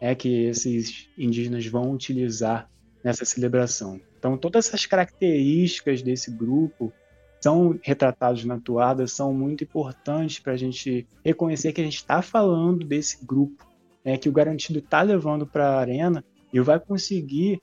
é, 0.00 0.14
que 0.14 0.44
esses 0.44 1.08
indígenas 1.18 1.66
vão 1.66 1.92
utilizar 1.92 2.70
nessa 3.02 3.24
celebração. 3.24 4.00
Então, 4.18 4.36
todas 4.36 4.68
essas 4.68 4.86
características 4.86 6.02
desse 6.02 6.30
grupo 6.30 6.92
são 7.40 7.78
retratados 7.82 8.44
na 8.44 8.58
toada, 8.58 9.06
são 9.06 9.32
muito 9.32 9.64
importantes 9.64 10.38
para 10.38 10.52
a 10.52 10.56
gente 10.56 11.06
reconhecer 11.24 11.72
que 11.72 11.80
a 11.80 11.84
gente 11.84 11.96
está 11.96 12.22
falando 12.22 12.84
desse 12.84 13.24
grupo, 13.24 13.66
né, 14.04 14.16
que 14.16 14.28
o 14.28 14.32
Garantido 14.32 14.78
está 14.78 15.02
levando 15.02 15.46
para 15.46 15.68
a 15.68 15.80
arena 15.80 16.24
e 16.52 16.60
vai 16.60 16.78
conseguir 16.78 17.60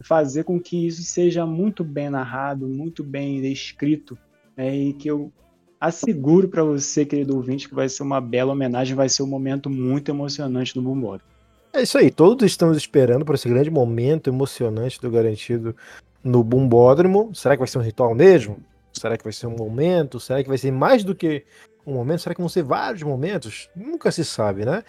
fazer 0.00 0.44
com 0.44 0.60
que 0.60 0.86
isso 0.86 1.02
seja 1.02 1.46
muito 1.46 1.82
bem 1.82 2.10
narrado, 2.10 2.66
muito 2.66 3.02
bem 3.02 3.40
descrito, 3.40 4.18
né, 4.56 4.74
e 4.76 4.92
que 4.92 5.08
eu 5.08 5.32
asseguro 5.80 6.48
para 6.48 6.64
você, 6.64 7.04
querido 7.04 7.36
ouvinte, 7.36 7.68
que 7.68 7.74
vai 7.74 7.88
ser 7.88 8.02
uma 8.02 8.20
bela 8.20 8.52
homenagem, 8.52 8.96
vai 8.96 9.08
ser 9.08 9.22
um 9.22 9.26
momento 9.26 9.68
muito 9.68 10.10
emocionante 10.10 10.76
no 10.76 10.82
Bumbódromo. 10.82 11.30
É 11.72 11.82
isso 11.82 11.98
aí, 11.98 12.10
todos 12.10 12.46
estamos 12.46 12.76
esperando 12.76 13.24
por 13.24 13.34
esse 13.34 13.48
grande 13.48 13.70
momento 13.70 14.30
emocionante 14.30 15.00
do 15.00 15.10
Garantido 15.10 15.74
no 16.22 16.44
Bumbódromo. 16.44 17.34
Será 17.34 17.56
que 17.56 17.58
vai 17.58 17.68
ser 17.68 17.78
um 17.78 17.82
ritual 17.82 18.14
mesmo? 18.14 18.58
Será 18.92 19.18
que 19.18 19.24
vai 19.24 19.32
ser 19.32 19.48
um 19.48 19.56
momento? 19.56 20.20
Será 20.20 20.42
que 20.42 20.48
vai 20.48 20.56
ser 20.56 20.70
mais 20.70 21.02
do 21.02 21.14
que 21.14 21.44
um 21.84 21.94
momento? 21.94 22.20
Será 22.20 22.34
que 22.34 22.40
vão 22.40 22.48
ser 22.48 22.62
vários 22.62 23.02
momentos? 23.02 23.68
Nunca 23.74 24.12
se 24.12 24.24
sabe, 24.24 24.64
né? 24.64 24.84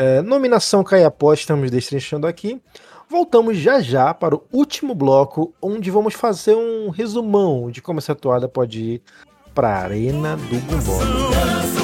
É, 0.00 0.22
nominação 0.22 0.84
Caiapó, 0.84 1.32
estamos 1.34 1.72
destrinchando 1.72 2.28
aqui. 2.28 2.62
Voltamos 3.10 3.56
já 3.56 3.80
já 3.80 4.14
para 4.14 4.36
o 4.36 4.44
último 4.52 4.94
bloco, 4.94 5.52
onde 5.60 5.90
vamos 5.90 6.14
fazer 6.14 6.54
um 6.54 6.88
resumão 6.88 7.68
de 7.68 7.82
como 7.82 7.98
essa 7.98 8.14
toada 8.14 8.48
pode 8.48 8.80
ir 8.80 9.02
para 9.52 9.70
a 9.70 9.78
Arena 9.82 10.36
do 10.36 10.60
Gumbó. 10.66 11.77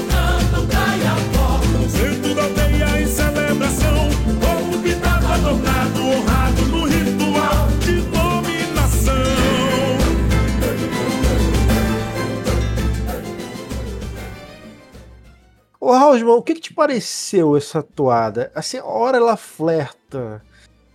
Ô, 15.85 15.92
Raulzman, 15.92 16.33
o 16.33 16.42
que, 16.42 16.55
que 16.55 16.62
te 16.62 16.73
pareceu 16.73 17.59
essa 17.59 17.83
toada? 17.83 18.51
Assim, 18.55 18.79
a 18.79 18.87
hora 18.87 19.18
ela 19.18 19.37
flerta 19.37 20.42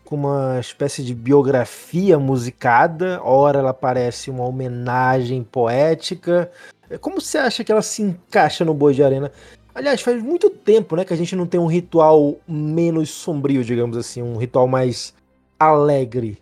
com 0.03 0.15
uma 0.15 0.59
espécie 0.59 1.03
de 1.03 1.13
biografia 1.13 2.17
musicada, 2.17 3.21
ora 3.23 3.59
ela 3.59 3.71
parece 3.71 4.31
uma 4.31 4.43
homenagem 4.47 5.43
poética. 5.43 6.51
Como 7.01 7.21
você 7.21 7.37
acha 7.37 7.63
que 7.63 7.71
ela 7.71 7.83
se 7.83 8.01
encaixa 8.01 8.65
no 8.65 8.73
Boi 8.73 8.95
de 8.95 9.03
Arena? 9.03 9.31
Aliás, 9.75 10.01
faz 10.01 10.23
muito 10.23 10.49
tempo, 10.49 10.95
né, 10.95 11.05
que 11.05 11.13
a 11.13 11.17
gente 11.17 11.35
não 11.35 11.45
tem 11.45 11.59
um 11.59 11.67
ritual 11.67 12.37
menos 12.47 13.11
sombrio, 13.11 13.63
digamos 13.63 13.95
assim, 13.95 14.23
um 14.23 14.37
ritual 14.37 14.67
mais 14.67 15.13
alegre. 15.59 16.39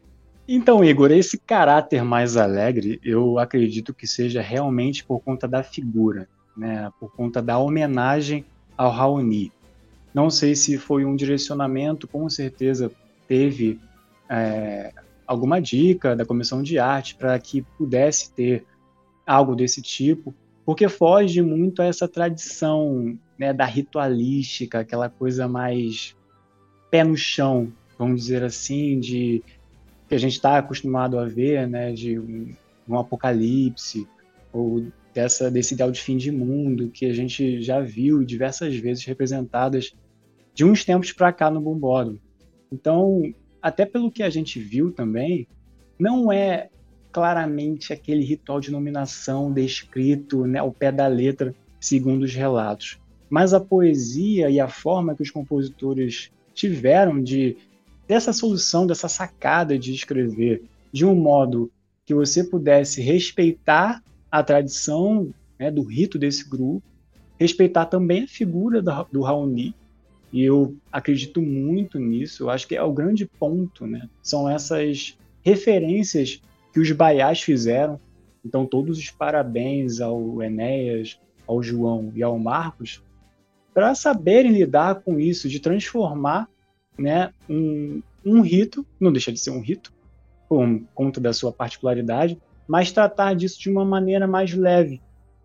Então, 0.48 0.86
Igor, 0.86 1.12
esse 1.12 1.38
caráter 1.38 2.02
mais 2.02 2.38
alegre, 2.38 2.98
eu 3.04 3.40
acredito 3.40 3.94
que 3.94 4.08
seja 4.08 4.42
realmente 4.42 5.04
por 5.04 5.20
conta 5.20 5.50
da 5.50 5.62
figura, 5.62 6.30
né, 6.58 6.92
por 7.00 7.12
conta 7.14 7.42
da 7.42 7.58
homenagem 7.58 8.46
ao 8.78 8.92
Raoni. 8.92 9.52
Não 10.14 10.30
sei 10.30 10.56
se 10.56 10.78
foi 10.78 11.06
um 11.06 11.16
direcionamento, 11.16 12.08
com 12.08 12.30
certeza 12.30 12.92
teve 13.28 13.80
é, 14.30 14.92
alguma 15.26 15.62
dica 15.62 16.16
da 16.16 16.26
comissão 16.26 16.64
de 16.64 16.80
arte 16.80 17.16
para 17.16 17.38
que 17.38 17.62
pudesse 17.78 18.32
ter 18.32 18.66
algo 19.26 19.56
desse 19.56 19.82
tipo, 19.82 20.34
porque 20.66 20.88
foge 20.88 21.42
muito 21.42 21.82
a 21.82 21.86
essa 21.86 22.08
tradição 22.08 23.18
né, 23.38 23.54
da 23.54 23.66
ritualística, 23.66 24.80
aquela 24.80 25.10
coisa 25.10 25.48
mais 25.48 26.16
pé 26.90 27.04
no 27.04 27.16
chão, 27.16 27.72
vamos 27.98 28.22
dizer 28.22 28.44
assim, 28.44 29.00
de 29.00 29.44
que 30.08 30.16
a 30.16 30.18
gente 30.18 30.34
está 30.34 30.58
acostumado 30.58 31.20
a 31.20 31.26
ver, 31.26 31.68
né, 31.68 31.92
de 31.92 32.18
um, 32.18 32.54
um, 32.88 32.98
apocalipse 32.98 34.08
ou 34.54 34.88
dessa 35.18 35.50
desse 35.50 35.74
ideal 35.74 35.90
de 35.90 36.00
fim 36.00 36.16
de 36.16 36.32
mundo 36.32 36.92
que 36.92 37.08
a 37.08 37.14
gente 37.14 37.60
já 37.60 37.82
viu 37.82 38.24
diversas 38.24 38.76
vezes 38.76 39.04
representadas 39.04 39.96
de 40.54 40.64
uns 40.64 40.86
tempos 40.86 41.12
para 41.12 41.34
cá 41.34 41.50
no 41.50 41.60
Bumbódromo. 41.60 42.20
Então, 42.72 43.34
até 43.60 43.84
pelo 43.84 44.12
que 44.12 44.22
a 44.22 44.30
gente 44.30 44.60
viu 44.60 44.92
também, 44.92 45.48
não 45.98 46.32
é 46.32 46.70
claramente 47.12 47.92
aquele 47.92 48.24
ritual 48.24 48.60
de 48.60 48.70
nominação 48.70 49.52
descrito 49.52 50.46
né, 50.46 50.60
ao 50.60 50.72
pé 50.72 50.92
da 50.92 51.08
letra, 51.08 51.56
segundo 51.80 52.22
os 52.22 52.36
relatos. 52.36 53.00
Mas 53.28 53.56
a 53.56 53.60
poesia 53.60 54.52
e 54.52 54.60
a 54.60 54.68
forma 54.68 55.16
que 55.16 55.24
os 55.24 55.32
compositores 55.32 56.32
tiveram 56.54 57.22
de 57.24 57.58
dessa 58.08 58.32
solução, 58.32 58.86
dessa 58.86 59.08
sacada 59.08 59.80
de 59.80 59.94
escrever 59.94 60.64
de 60.92 61.06
um 61.06 61.16
modo 61.16 61.72
que 62.06 62.14
você 62.14 62.44
pudesse 62.44 63.02
respeitar 63.02 64.02
a 64.32 64.44
tradição 64.44 65.34
né, 65.60 65.72
do 65.72 65.82
rito 65.82 66.18
desse 66.18 66.48
grupo, 66.48 66.84
respeitar 67.40 67.86
também 67.86 68.24
a 68.24 68.28
figura 68.28 68.82
do 68.82 69.22
Raoni, 69.22 69.76
e 70.32 70.44
eu 70.44 70.76
acredito 70.92 71.42
muito 71.42 72.00
nisso. 72.00 72.44
Eu 72.44 72.50
acho 72.50 72.68
que 72.68 72.76
é 72.76 72.84
o 72.84 72.94
grande 72.94 73.26
ponto, 73.26 73.88
né? 73.88 74.10
São 74.22 74.50
essas 74.50 75.18
referências 75.44 76.42
que 76.74 76.80
os 76.80 76.92
baiás 76.92 77.42
fizeram. 77.42 78.00
Então, 78.46 78.66
todos 78.66 78.98
os 78.98 79.10
parabéns 79.10 80.02
ao 80.02 80.42
Enéas, 80.42 81.20
ao 81.48 81.64
João 81.64 82.12
e 82.14 82.22
ao 82.22 82.38
Marcos, 82.38 83.02
para 83.74 83.96
saberem 83.96 84.52
lidar 84.52 84.96
com 84.96 85.20
isso, 85.20 85.48
de 85.48 85.60
transformar 85.60 86.50
né, 86.98 87.32
um, 87.50 88.02
um 88.26 88.42
rito, 88.42 88.86
não 89.00 89.12
deixa 89.12 89.32
de 89.32 89.40
ser 89.40 89.52
um 89.52 89.62
rito, 89.62 89.94
por 90.50 90.82
conta 90.94 91.22
da 91.22 91.32
sua 91.32 91.52
particularidade, 91.52 92.38
mas 92.68 92.92
tratar 92.92 93.36
disso 93.36 93.60
de 93.60 93.70
uma 93.70 93.86
maneira 93.86 94.28
mais 94.28 94.54
leve, 94.54 95.02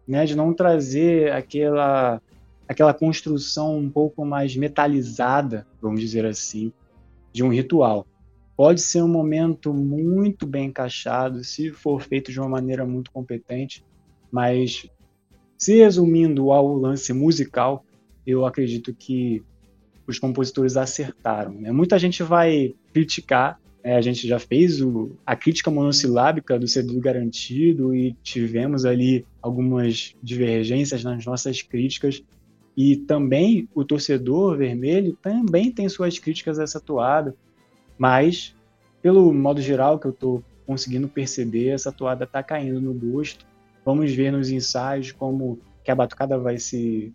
né, 0.07 0.25
de 0.25 0.35
não 0.35 0.53
trazer 0.53 1.33
aquela 1.33 2.21
aquela 2.69 2.95
construção 2.95 3.77
um 3.77 3.91
pouco 3.91 4.25
mais 4.25 4.57
metalizada, 4.57 5.67
vamos 5.81 6.01
dizer 6.01 6.25
assim, 6.25 6.73
de 7.33 7.43
um 7.43 7.49
ritual. 7.49 8.07
Pode 8.57 8.81
ser 8.81 9.03
um 9.03 9.09
momento 9.09 9.75
muito 9.75 10.47
bem 10.47 10.67
encaixado, 10.67 11.45
se 11.45 11.71
for 11.71 12.01
feito 12.01 12.31
de 12.33 12.41
uma 12.41 12.49
maneira 12.49 12.87
muito 12.87 13.11
competente, 13.11 13.85
mas 14.31 14.89
se 15.59 15.77
resumindo 15.77 16.51
ao 16.51 16.75
lance 16.75 17.13
musical, 17.13 17.85
eu 18.27 18.47
acredito 18.47 18.95
que 18.95 19.43
os 20.07 20.19
compositores 20.19 20.77
acertaram. 20.77 21.53
Né? 21.53 21.71
Muita 21.73 21.99
gente 21.99 22.23
vai 22.23 22.75
criticar, 22.93 23.61
né? 23.85 23.97
a 23.97 24.01
gente 24.01 24.27
já 24.27 24.39
fez 24.39 24.81
o, 24.81 25.13
a 25.27 25.35
crítica 25.37 25.71
monossilábica 25.71 26.59
do 26.59 26.69
CD 26.69 26.99
garantido 27.01 27.95
e 27.95 28.15
tivemos 28.23 28.85
ali 28.85 29.27
algumas 29.41 30.15
divergências 30.23 31.05
nas 31.05 31.25
nossas 31.25 31.63
críticas, 31.63 32.23
e 32.77 32.97
também 32.97 33.69
o 33.75 33.85
torcedor 33.85 34.57
vermelho 34.57 35.17
também 35.21 35.71
tem 35.71 35.89
suas 35.89 36.19
críticas 36.19 36.59
a 36.59 36.63
essa 36.63 36.81
toada, 36.81 37.35
mas 37.99 38.55
pelo 39.03 39.33
modo 39.33 39.61
geral 39.61 39.99
que 39.99 40.07
eu 40.07 40.13
estou 40.13 40.43
conseguindo 40.65 41.09
perceber, 41.09 41.69
essa 41.69 41.93
toada 41.93 42.25
está 42.25 42.43
caindo 42.43 42.81
no 42.81 42.95
gosto. 42.95 43.45
Vamos 43.85 44.13
ver 44.13 44.31
nos 44.31 44.49
ensaios 44.49 45.13
como 45.13 45.59
que 45.85 45.91
a 45.91 45.95
batucada 45.95 46.39
vai 46.39 46.59
se 46.59 47.13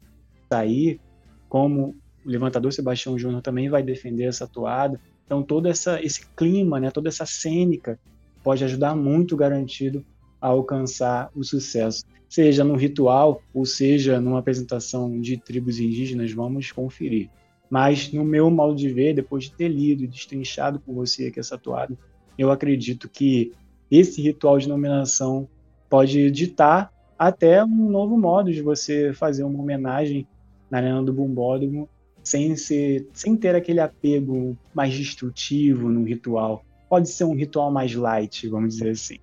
sair, 0.49 0.99
como 1.47 1.95
o 2.25 2.30
levantador 2.30 2.73
Sebastião 2.73 3.17
Júnior 3.17 3.41
também 3.41 3.69
vai 3.69 3.82
defender 3.82 4.25
essa 4.25 4.45
toada. 4.45 4.99
Então 5.28 5.44
todo 5.44 5.68
essa, 5.68 6.02
esse 6.02 6.28
clima, 6.36 6.80
né, 6.80 6.90
toda 6.90 7.08
essa 7.10 7.26
cênica 7.26 8.00
pode 8.44 8.63
ajudar 8.63 8.96
muito 8.96 9.38
garantido 9.38 10.04
a 10.42 10.48
alcançar 10.48 11.30
o 11.36 11.44
sucesso 11.44 12.04
seja 12.30 12.63
no 12.63 12.76
ritual 12.76 13.42
ou 13.54 13.66
seja 13.66 14.20
numa 14.20 14.40
apresentação 14.40 15.20
de 15.20 15.38
tribos 15.38 15.80
indígenas, 15.80 16.32
vamos 16.32 16.72
conferir. 16.72 17.30
Mas 17.70 18.12
no 18.12 18.24
meu 18.24 18.50
modo 18.50 18.76
de 18.76 18.90
ver, 18.90 19.13
depois 19.13 19.46
de 19.46 19.52
ter 19.52 19.68
lido 19.68 20.04
e 20.04 20.08
destrinchado 20.08 20.80
com 20.80 20.94
você 20.94 21.28
aqui 21.28 21.40
essa 21.40 21.58
toada, 21.58 21.98
eu 22.38 22.52
acredito 22.52 23.10
que 23.10 23.54
esse 23.90 24.22
ritual 24.22 24.58
de 24.58 24.68
nominação 24.68 25.48
pode 25.90 26.30
ditar 26.32 26.92
até 27.18 27.63
um 27.63 27.90
novo 27.90 28.18
modo 28.18 28.52
de 28.52 28.62
você 28.62 29.13
fazer 29.13 29.44
uma 29.44 29.60
homenagem 29.60 30.28
na 30.70 30.78
Arena 30.78 31.02
do 31.02 31.13
Bumbódromo 31.13 31.90
sem, 32.28 32.56
ser, 32.56 33.08
sem 33.13 33.36
ter 33.36 33.56
aquele 33.56 33.80
apego 33.80 34.58
mais 34.74 34.94
destrutivo 34.94 35.90
no 35.90 36.04
ritual. 36.04 36.63
Pode 36.90 37.10
ser 37.10 37.24
um 37.24 37.36
ritual 37.36 37.72
mais 37.72 37.94
light, 37.94 38.48
vamos 38.48 38.76
dizer 38.76 38.92
assim. 38.92 39.18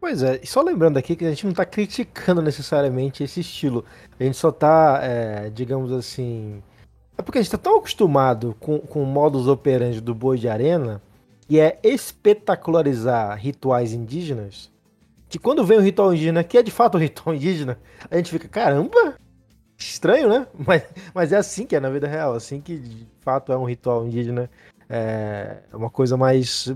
Pois 0.00 0.22
é, 0.22 0.40
só 0.44 0.62
lembrando 0.62 0.96
aqui 0.96 1.16
que 1.16 1.24
a 1.24 1.30
gente 1.30 1.44
não 1.44 1.50
está 1.50 1.64
criticando 1.64 2.40
necessariamente 2.40 3.24
esse 3.24 3.40
estilo. 3.40 3.84
A 4.18 4.24
gente 4.24 4.36
só 4.36 4.50
está, 4.50 5.00
é, 5.02 5.50
digamos 5.50 5.92
assim. 5.92 6.62
É 7.16 7.22
porque 7.22 7.38
a 7.38 7.42
gente 7.42 7.48
está 7.48 7.58
tão 7.58 7.78
acostumado 7.78 8.54
com, 8.60 8.78
com 8.78 9.02
o 9.02 9.06
modus 9.06 9.48
operandi 9.48 10.00
do 10.00 10.14
boi 10.14 10.38
de 10.38 10.48
arena, 10.48 11.02
que 11.48 11.58
é 11.58 11.80
espetacularizar 11.82 13.36
rituais 13.38 13.92
indígenas, 13.92 14.70
que 15.28 15.38
quando 15.38 15.64
vem 15.64 15.78
um 15.78 15.82
ritual 15.82 16.14
indígena, 16.14 16.44
que 16.44 16.56
é 16.56 16.62
de 16.62 16.70
fato 16.70 16.96
um 16.96 17.00
ritual 17.00 17.34
indígena, 17.34 17.78
a 18.08 18.16
gente 18.16 18.30
fica, 18.30 18.46
caramba, 18.46 19.16
estranho, 19.78 20.28
né? 20.28 20.46
Mas, 20.66 20.82
mas 21.14 21.32
é 21.32 21.36
assim 21.36 21.64
que 21.64 21.76
é 21.76 21.80
na 21.80 21.88
vida 21.88 22.08
real, 22.08 22.34
assim 22.34 22.60
que 22.60 22.76
de 22.76 23.06
fato 23.20 23.52
é 23.52 23.56
um 23.56 23.64
ritual 23.64 24.04
indígena. 24.06 24.50
É 24.90 25.58
uma 25.72 25.90
coisa 25.90 26.16
mais 26.16 26.72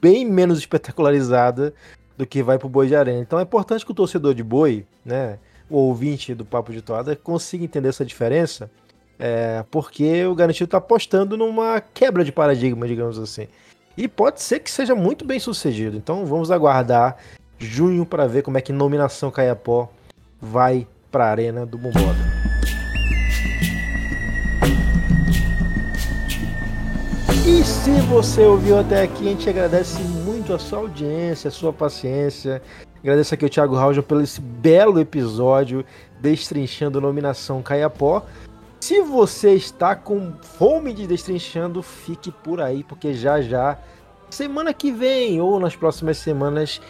bem 0.00 0.26
menos 0.26 0.58
espetacularizada 0.58 1.72
do 2.18 2.26
que 2.26 2.42
vai 2.42 2.58
pro 2.58 2.68
boi 2.68 2.88
de 2.88 2.96
arena. 2.96 3.20
Então 3.20 3.38
é 3.38 3.42
importante 3.42 3.84
que 3.84 3.92
o 3.92 3.94
torcedor 3.94 4.34
de 4.34 4.42
boi, 4.42 4.84
né, 5.04 5.38
o 5.70 5.76
ouvinte 5.76 6.34
do 6.34 6.44
Papo 6.44 6.72
de 6.72 6.82
Toada, 6.82 7.14
consiga 7.16 7.64
entender 7.64 7.88
essa 7.88 8.04
diferença, 8.04 8.70
é, 9.18 9.64
porque 9.70 10.26
o 10.26 10.34
Garantido 10.34 10.64
está 10.64 10.78
apostando 10.78 11.36
numa 11.36 11.80
quebra 11.80 12.24
de 12.24 12.32
paradigma, 12.32 12.86
digamos 12.86 13.18
assim. 13.18 13.46
E 13.96 14.08
pode 14.08 14.42
ser 14.42 14.60
que 14.60 14.70
seja 14.70 14.94
muito 14.94 15.24
bem 15.24 15.38
sucedido. 15.38 15.96
Então 15.96 16.26
vamos 16.26 16.50
aguardar 16.50 17.16
junho 17.58 18.04
para 18.04 18.26
ver 18.26 18.42
como 18.42 18.58
é 18.58 18.60
que 18.60 18.72
nominação 18.72 19.30
Caiapó 19.30 19.88
vai 20.40 20.86
para 21.10 21.26
a 21.26 21.30
arena 21.30 21.64
do 21.64 21.78
Bumbódromo. 21.78 22.31
E 27.44 27.64
se 27.64 27.90
você 28.02 28.42
ouviu 28.42 28.78
até 28.78 29.02
aqui, 29.02 29.26
a 29.26 29.30
gente 29.30 29.50
agradece 29.50 30.00
muito 30.00 30.54
a 30.54 30.60
sua 30.60 30.78
audiência, 30.78 31.48
a 31.48 31.50
sua 31.50 31.72
paciência. 31.72 32.62
Agradeço 33.00 33.34
aqui 33.34 33.44
ao 33.44 33.50
Thiago 33.50 33.74
Rauja 33.74 34.00
pelo 34.00 34.22
esse 34.22 34.40
belo 34.40 35.00
episódio 35.00 35.84
destrinchando 36.20 37.00
nominação 37.00 37.60
Caiapó. 37.60 38.24
Se 38.80 39.00
você 39.00 39.54
está 39.54 39.96
com 39.96 40.34
fome 40.40 40.92
de 40.92 41.04
destrinchando, 41.04 41.82
fique 41.82 42.30
por 42.30 42.60
aí, 42.60 42.84
porque 42.84 43.12
já 43.12 43.40
já, 43.40 43.76
semana 44.30 44.72
que 44.72 44.92
vem 44.92 45.40
ou 45.40 45.58
nas 45.58 45.74
próximas 45.74 46.18
semanas, 46.18 46.80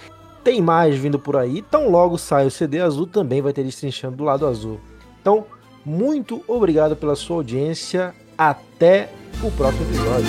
tem 0.44 0.60
mais 0.60 0.98
vindo 0.98 1.18
por 1.18 1.34
aí. 1.34 1.60
Então 1.60 1.88
logo 1.88 2.18
sai 2.18 2.46
o 2.46 2.50
CD 2.50 2.78
azul, 2.78 3.06
também 3.06 3.40
vai 3.40 3.54
ter 3.54 3.64
destrinchando 3.64 4.18
do 4.18 4.24
lado 4.24 4.46
azul. 4.46 4.78
Então, 5.18 5.46
muito 5.82 6.44
obrigado 6.46 6.94
pela 6.94 7.16
sua 7.16 7.36
audiência. 7.36 8.14
Até 8.50 9.08
o 9.40 9.52
próximo 9.52 9.84
episódio. 9.84 10.26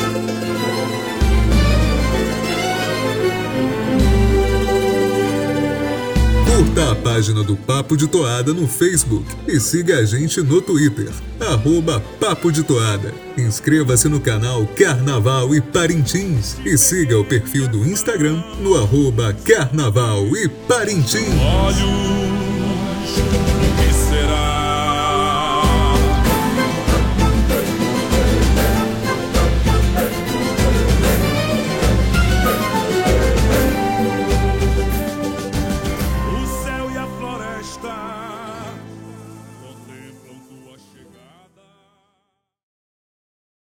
Curta 6.45 6.91
a 6.91 6.95
página 6.95 7.43
do 7.43 7.55
Papo 7.55 7.97
de 7.97 8.07
Toada 8.07 8.53
no 8.53 8.67
Facebook 8.67 9.25
e 9.47 9.59
siga 9.59 9.97
a 9.97 10.05
gente 10.05 10.41
no 10.41 10.61
Twitter, 10.61 11.09
arroba 11.39 11.99
Papo 12.19 12.51
de 12.51 12.61
Toada. 12.61 13.11
Inscreva-se 13.35 14.07
no 14.07 14.19
canal 14.19 14.67
Carnaval 14.77 15.55
e 15.55 15.59
Parintins 15.59 16.59
e 16.63 16.77
siga 16.77 17.17
o 17.17 17.25
perfil 17.25 17.67
do 17.67 17.79
Instagram 17.79 18.43
no 18.59 18.75
arroba 18.75 19.35
Carnaval 19.43 20.37
e 20.37 20.47
Parintins. 20.47 21.33
Olhos 21.41 23.52